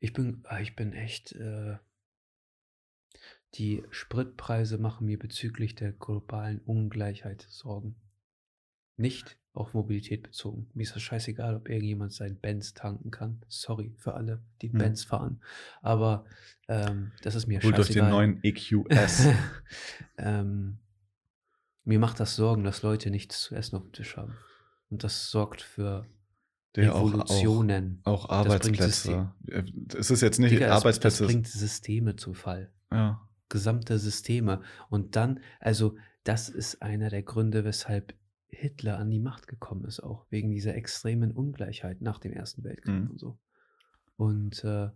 [0.00, 1.32] ich bin, ah, ich bin echt.
[1.32, 1.76] Äh,
[3.54, 7.96] die Spritpreise machen mir bezüglich der globalen Ungleichheit Sorgen.
[8.96, 10.68] Nicht auf Mobilität bezogen.
[10.74, 13.40] Mir ist das scheißegal, ob irgendjemand seinen Benz tanken kann.
[13.48, 14.78] Sorry für alle, die Hm.
[14.78, 15.40] Benz fahren.
[15.80, 16.26] Aber
[16.68, 18.10] ähm, das ist mir Holt euch den scheißegal.
[18.10, 19.28] neuen E EQS.
[20.18, 20.78] ähm,
[21.88, 24.34] mir macht das Sorgen, dass Leute nichts zu essen auf dem Tisch haben.
[24.90, 26.06] Und das sorgt für
[26.76, 28.00] der auch, auch, Evolutionen.
[28.04, 29.32] auch Das bringt Arbeitsplätze.
[29.48, 29.62] Äh,
[29.96, 31.24] Es ist jetzt nicht Digga, das, das Arbeitsplätze.
[31.26, 32.70] bringt Systeme zu Fall.
[32.92, 33.20] ja.
[33.50, 34.60] Gesamte Systeme.
[34.90, 38.14] Und dann, also, das ist einer der Gründe, weshalb
[38.50, 42.94] Hitler an die Macht gekommen ist, auch wegen dieser extremen Ungleichheit nach dem Ersten Weltkrieg
[43.04, 43.10] Mhm.
[43.10, 43.38] und so.
[44.16, 44.90] Und äh,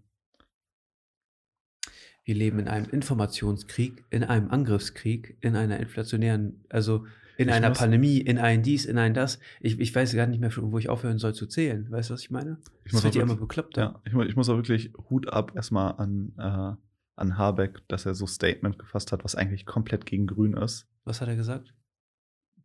[2.25, 7.05] wir leben in einem Informationskrieg, in einem Angriffskrieg, in einer inflationären, also
[7.37, 9.39] in Ich einer Pandemie, in ein dies, in ein das.
[9.61, 11.91] Ich, ich weiß gar nicht mehr, wo ich aufhören soll zu zählen.
[11.91, 12.59] Weißt du, was ich meine?
[12.85, 13.81] Ich muss wird ja immer bekloppter.
[13.81, 16.77] Ja, ich, ich muss auch wirklich Hut ab erstmal an, äh,
[17.17, 20.87] an Habeck, dass er so Statement gefasst hat, was eigentlich komplett gegen Grün ist.
[21.05, 21.75] Was hat er gesagt?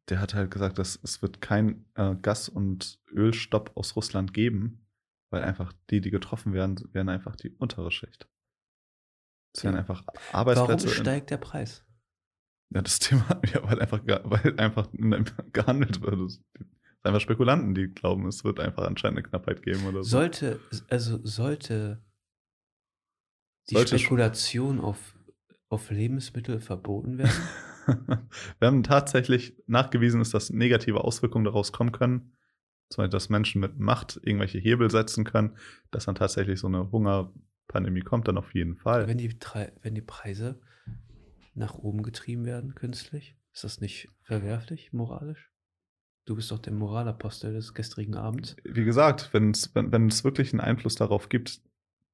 [0.10, 4.86] Der hat halt gesagt, dass es wird kein äh, Gas- und Ölstopp aus Russland geben,
[5.30, 8.28] weil einfach die, die getroffen werden, werden einfach die untere Schicht.
[9.58, 9.80] Es werden Ja.
[9.80, 10.20] einfach Warum
[10.52, 10.88] Arbeitsplätze.
[10.88, 11.84] in- steigt der Preis?
[12.70, 14.88] Ja, das Thema, ja, weil einfach, weil einfach
[15.52, 16.20] gehandelt wird.
[16.22, 16.68] Es sind
[17.04, 20.10] einfach Spekulanten, die glauben, es wird einfach anscheinend eine Knappheit geben oder so.
[20.10, 22.04] Sollte, also sollte
[23.70, 25.16] die Sollte Spekulation auf,
[25.70, 27.32] auf Lebensmittel verboten werden?
[28.60, 32.34] Wir haben tatsächlich nachgewiesen, ist, dass negative Auswirkungen daraus kommen können.
[32.90, 35.58] Zum Beispiel, dass Menschen mit Macht irgendwelche Hebel setzen können,
[35.92, 36.92] dass dann tatsächlich so eine
[37.68, 39.08] Hungerpandemie kommt, dann auf jeden Fall.
[39.08, 39.36] wenn, die,
[39.82, 40.60] wenn die Preise
[41.54, 45.52] nach oben getrieben werden, künstlich, ist das nicht verwerflich, moralisch?
[46.26, 48.56] Du bist doch der Moralapostel des gestrigen Abends.
[48.64, 51.62] Wie gesagt, wenn's, wenn, wenn es wirklich einen Einfluss darauf gibt,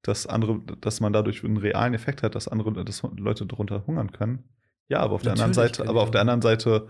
[0.03, 4.11] dass andere, dass man dadurch einen realen Effekt hat, dass andere, dass Leute darunter hungern
[4.11, 4.43] können.
[4.87, 6.87] Ja, aber auf der anderen Natürlich Seite, aber auf der anderen Seite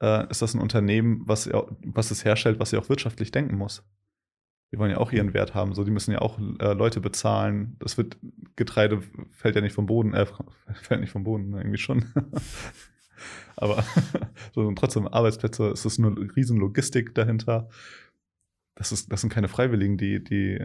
[0.00, 3.82] äh, ist das ein Unternehmen, was, was es herstellt, was ja auch wirtschaftlich denken muss.
[4.74, 5.72] Die wollen ja auch ihren Wert haben.
[5.72, 7.76] So, die müssen ja auch äh, Leute bezahlen.
[7.78, 8.16] Das wird
[8.56, 10.26] Getreide fällt ja nicht vom Boden, äh,
[10.82, 12.06] fällt nicht vom Boden, ne, irgendwie schon.
[13.56, 13.84] Aber
[14.52, 17.68] so trotzdem Arbeitsplätze, es ist eine riesen Logistik dahinter.
[18.74, 20.60] Das, ist, das sind keine Freiwilligen, die, die,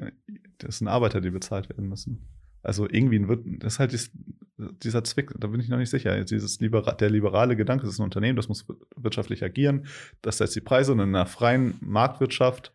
[0.57, 2.27] das sind Arbeiter, die bezahlt werden müssen.
[2.63, 4.11] Also irgendwie wird, das ist halt dies,
[4.57, 6.19] dieser Zwick, da bin ich noch nicht sicher.
[6.23, 9.85] Dieses libera der liberale Gedanke, das ist ein Unternehmen, das muss wirtschaftlich agieren,
[10.23, 12.73] das setzt die Preise und in einer freien Marktwirtschaft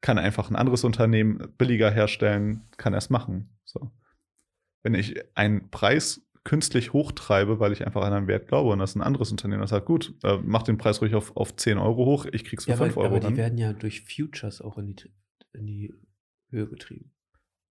[0.00, 3.50] kann einfach ein anderes Unternehmen billiger herstellen, kann erst machen.
[3.64, 3.90] So.
[4.82, 8.90] Wenn ich einen Preis künstlich hochtreibe, weil ich einfach an einen Wert glaube und das
[8.90, 11.78] ist ein anderes Unternehmen, das sagt, gut, äh, mach den Preis ruhig auf, auf 10
[11.78, 13.36] Euro hoch, ich krieg's für Ja, aber, 5 Euro aber die hin.
[13.36, 15.12] werden ja durch Futures auch in die,
[15.52, 15.94] in die
[16.50, 17.12] Höhe getrieben.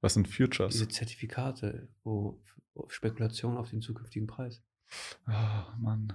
[0.01, 0.73] Was sind Futures?
[0.73, 2.39] Diese Zertifikate, wo
[2.87, 4.61] Spekulation auf den zukünftigen Preis.
[5.25, 6.13] Ah, Mann.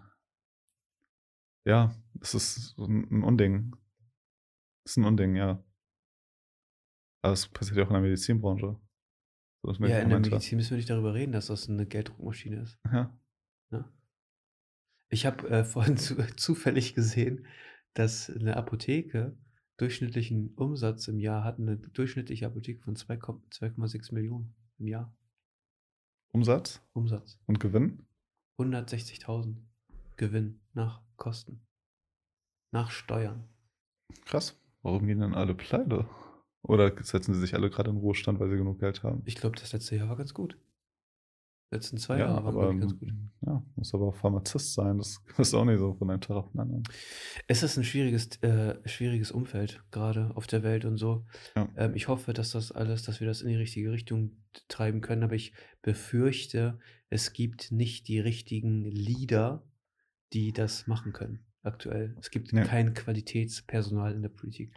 [1.64, 3.74] Ja, es ist ein, ein Unding.
[4.84, 5.62] Es ist ein Unding, ja.
[7.22, 8.76] Aber es passiert ja auch in der Medizinbranche.
[9.62, 12.78] So, Ja, in der Medizin müssen wir nicht darüber reden, dass das eine Gelddruckmaschine ist.
[12.84, 13.16] Ja.
[15.08, 17.46] Ich habe äh, vorhin zu, zufällig gesehen,
[17.94, 19.36] dass eine Apotheke
[19.76, 23.18] durchschnittlichen Umsatz im Jahr hat, eine durchschnittliche Apotheke von 2,-
[23.50, 25.14] 2,6 Millionen im Jahr
[26.32, 27.38] Umsatz Umsatz.
[27.46, 28.06] und Gewinn?
[28.58, 29.56] 160.000
[30.16, 31.60] Gewinn nach Kosten.
[32.72, 33.48] Nach Steuern.
[34.24, 34.58] Krass.
[34.82, 36.08] Warum gehen dann alle pleite?
[36.62, 39.22] Oder setzen sie sich alle gerade in Ruhestand, weil sie genug Geld haben?
[39.26, 40.56] Ich glaube, das letzte Jahr war ganz gut.
[41.70, 43.12] letzten zwei ja, Jahre waren aber ganz gut.
[43.46, 44.98] ja, muss aber auch Pharmazist sein.
[44.98, 46.82] Das ist auch nicht so von einem Tag auf den anderen.
[47.48, 51.24] Es ist ein schwieriges, äh, schwieriges Umfeld, gerade auf der Welt und so.
[51.56, 51.68] Ja.
[51.76, 54.36] Ähm, ich hoffe, dass das alles, dass wir das in die richtige Richtung
[54.68, 59.64] treiben können, aber ich befürchte, es gibt nicht die richtigen Leader,
[60.32, 62.14] die das machen können, aktuell.
[62.20, 62.64] Es gibt Ja.
[62.64, 64.74] kein Qualitätspersonal in der Politik.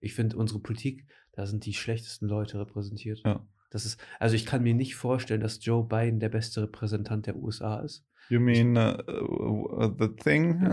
[0.00, 1.06] Ich finde, unsere Politik,
[1.38, 3.20] da sind die schlechtesten Leute repräsentiert.
[3.24, 3.46] Ja.
[3.70, 7.36] Das ist, also ich kann mir nicht vorstellen, dass Joe Biden der beste Repräsentant der
[7.36, 8.04] USA ist.
[8.28, 10.60] You mean uh, uh, the thing?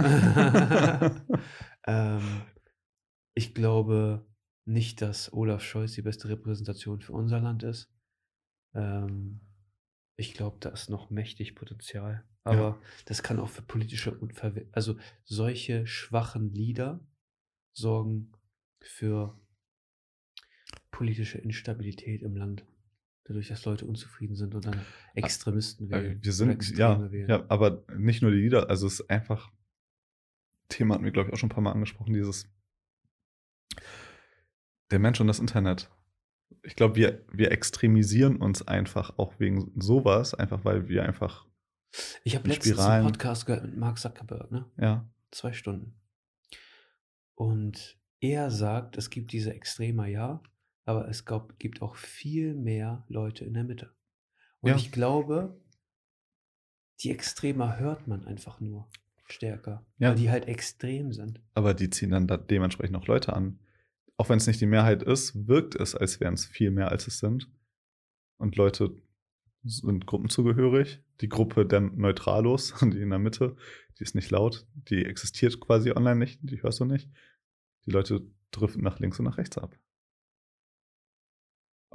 [1.85, 2.41] ähm,
[3.35, 4.25] ich glaube
[4.65, 7.93] nicht, dass Olaf Scholz die beste Repräsentation für unser Land ist.
[8.73, 9.41] Ähm,
[10.17, 12.25] ich glaube, da ist noch mächtig Potenzial.
[12.43, 17.05] Aber das kann auch für politische Unverwe also solche schwachen Lieder
[17.71, 18.31] sorgen
[18.81, 19.39] für
[20.95, 22.65] politische Instabilität im Land.
[23.25, 24.79] Dadurch, dass Leute unzufrieden sind und dann
[25.13, 26.19] Extremisten Äh, wählen.
[26.23, 27.27] wir sind, ja, wählen.
[27.29, 29.51] ja, aber nicht nur die Lieder, also es ist einfach,
[30.69, 32.47] Thema hatten wir, glaube ich, auch schon ein paar Mal angesprochen, dieses,
[34.91, 35.89] der Mensch und das Internet.
[36.63, 41.45] Ich glaube, wir, wir extremisieren uns einfach auch wegen sowas, einfach weil wir einfach,
[42.23, 43.05] Ich habe letztens Spiralen.
[43.05, 44.65] einen Podcast gehört mit Mark Zuckerberg, ne?
[44.77, 45.99] ja, Zwei Stunden.
[47.33, 50.41] Und er sagt, es gibt diese Extremer, ja,
[50.85, 53.91] aber es gab, gibt auch viel mehr Leute in der Mitte.
[54.61, 54.75] Und Ja.
[54.77, 55.59] ich glaube,
[57.01, 58.87] die Extremer hört man einfach nur
[59.27, 60.09] stärker, Ja.
[60.09, 61.41] weil die halt extrem sind.
[61.53, 63.59] Aber die ziehen dann da dementsprechend auch Leute an.
[64.17, 67.07] Auch wenn es nicht die Mehrheit ist, wirkt es, als wären es viel mehr, als
[67.07, 67.49] es sind.
[68.37, 68.95] Und Leute
[69.63, 71.01] sind gruppenzugehörig.
[71.21, 73.55] Die Gruppe der Neutralos, die in der Mitte,
[73.99, 77.09] die ist nicht laut, die existiert quasi online nicht, die hörst du nicht.
[77.85, 78.21] Die Leute
[78.51, 79.77] driften nach links und nach rechts ab.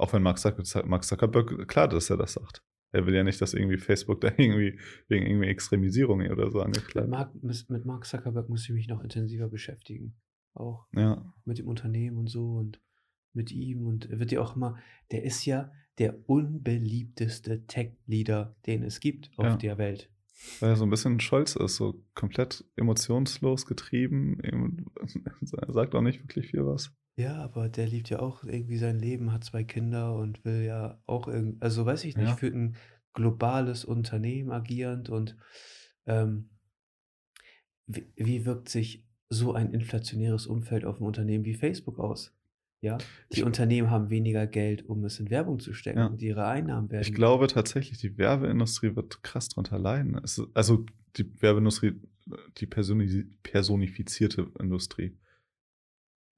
[0.01, 2.63] Auch wenn Mark Zuckerberg, klar, dass er das sagt.
[2.91, 7.09] Er will ja nicht, dass irgendwie Facebook da irgendwie wegen irgendwie Extremisierung oder so angeklagt
[7.09, 7.69] wird.
[7.69, 10.15] Mit Mark Zuckerberg muss ich mich noch intensiver beschäftigen.
[10.53, 12.81] Auch Ja, mit dem Unternehmen und so und
[13.33, 13.85] mit ihm.
[13.85, 14.77] Und er wird ja auch immer,
[15.11, 19.55] der ist ja der unbeliebteste Tech-Leader, den es gibt auf Ja.
[19.57, 20.09] der Welt.
[20.59, 24.39] weil er so ein bisschen stolz ist, so komplett emotionslos getrieben.
[24.43, 25.07] Eben- Er
[25.73, 26.91] sagt auch nicht wirklich viel was.
[27.17, 31.01] Ja, aber der liebt ja auch irgendwie sein Leben, hat zwei Kinder und will ja
[31.05, 32.35] auch irgendwie, also weiß ich nicht, Ja.
[32.35, 32.75] für ein
[33.13, 35.35] globales Unternehmen agierend und
[36.05, 36.49] ähm,
[37.87, 42.33] wie, wie wirkt sich so ein inflationäres Umfeld auf ein Unternehmen wie Facebook aus?
[42.83, 42.97] Ja,
[43.31, 46.05] die Ich- Unternehmen haben weniger Geld, um es in Werbung zu stecken Ja.
[46.07, 47.03] und ihre Einnahmen werden.
[47.03, 50.15] Ich glaube tatsächlich, die Werbeindustrie wird krass drunter leiden.
[50.23, 50.85] Es ist, also
[51.17, 51.99] die Werbeindustrie,
[52.57, 55.15] die personi personifizierte Industrie.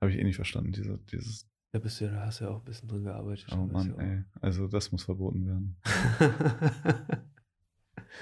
[0.04, 2.60] Habe ich eh nicht verstanden, diese, dieses, Da bist du ja, hast du ja auch
[2.60, 3.48] ein bisschen drin gearbeitet.
[3.54, 4.24] oh Mann, ey.
[4.42, 5.78] Also das muss verboten werden.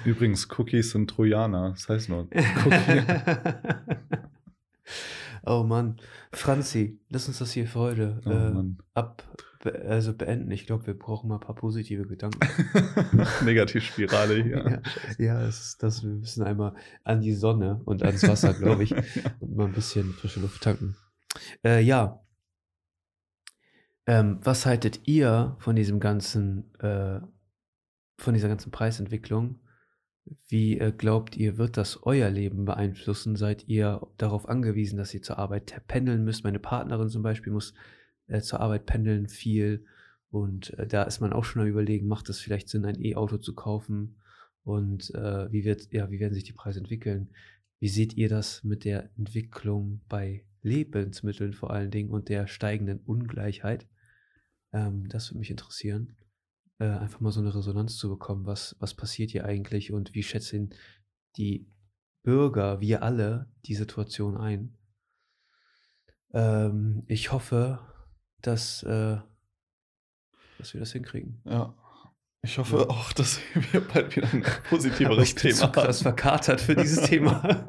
[0.05, 1.71] Übrigens, Cookies sind Trojaner.
[1.71, 3.01] Das heißt nur, Cookie.
[5.47, 5.97] oh Mann.
[6.31, 9.23] Franzi, lass uns das hier für heute Oh äh, ab,
[9.63, 10.51] be also beenden.
[10.51, 12.47] Ich glaube, wir brauchen mal ein paar positive Gedanken.
[13.43, 14.81] Negativspirale hier.
[15.17, 18.83] ja, ja das ist das, wir müssen einmal an die Sonne und ans Wasser, glaube
[18.83, 18.93] ich,
[19.39, 20.95] und mal ein bisschen frische Luft tanken.
[21.63, 22.23] Äh, ja.
[24.07, 27.21] Ähm, was haltet ihr von diesem ganzen, äh,
[28.17, 29.59] von dieser ganzen Preisentwicklung?
[30.47, 33.35] Wie äh, glaubt ihr, wird das euer Leben beeinflussen?
[33.35, 36.43] Seid ihr darauf angewiesen, dass ihr zur Arbeit pendeln müsst?
[36.43, 37.73] Meine Partnerin zum Beispiel muss
[38.27, 39.85] äh, zur Arbeit pendeln viel.
[40.29, 43.37] Und äh, da ist man auch schon am überlegen, macht es vielleicht Sinn, ein E-Auto
[43.37, 44.17] zu kaufen?
[44.63, 47.29] Und äh, wie, wird, ja, wie werden sich die Preise entwickeln?
[47.79, 52.99] Wie seht ihr das mit der Entwicklung bei Lebensmitteln vor allen Dingen und der steigenden
[52.99, 53.87] Ungleichheit?
[54.73, 56.15] Ähm, das würde mich interessieren
[56.81, 60.23] äh, einfach mal so eine Resonanz zu bekommen, was, was passiert hier eigentlich und wie
[60.23, 60.73] schätzen
[61.37, 61.69] die
[62.23, 64.75] Bürger, wir alle, die Situation ein.
[66.33, 67.79] Ähm, ich hoffe,
[68.41, 69.17] dass, äh,
[70.57, 71.41] dass wir das hinkriegen.
[71.45, 71.75] Ja.
[72.43, 72.89] Ich hoffe Ja.
[72.89, 75.93] auch, dass wir bald wieder ein positiveres ich bin Thema haben.
[75.93, 77.65] verkatert für dieses Thema.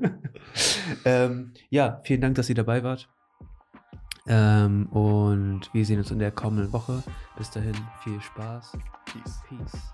[1.05, 3.09] ähm, ja, vielen Dank, dass ihr dabei wart.
[4.27, 7.03] Ähm, und wir sehen uns in der kommenden Woche.
[7.37, 8.73] Bis dahin, viel Spaß.
[9.05, 9.41] Peace.
[9.49, 9.93] Peace.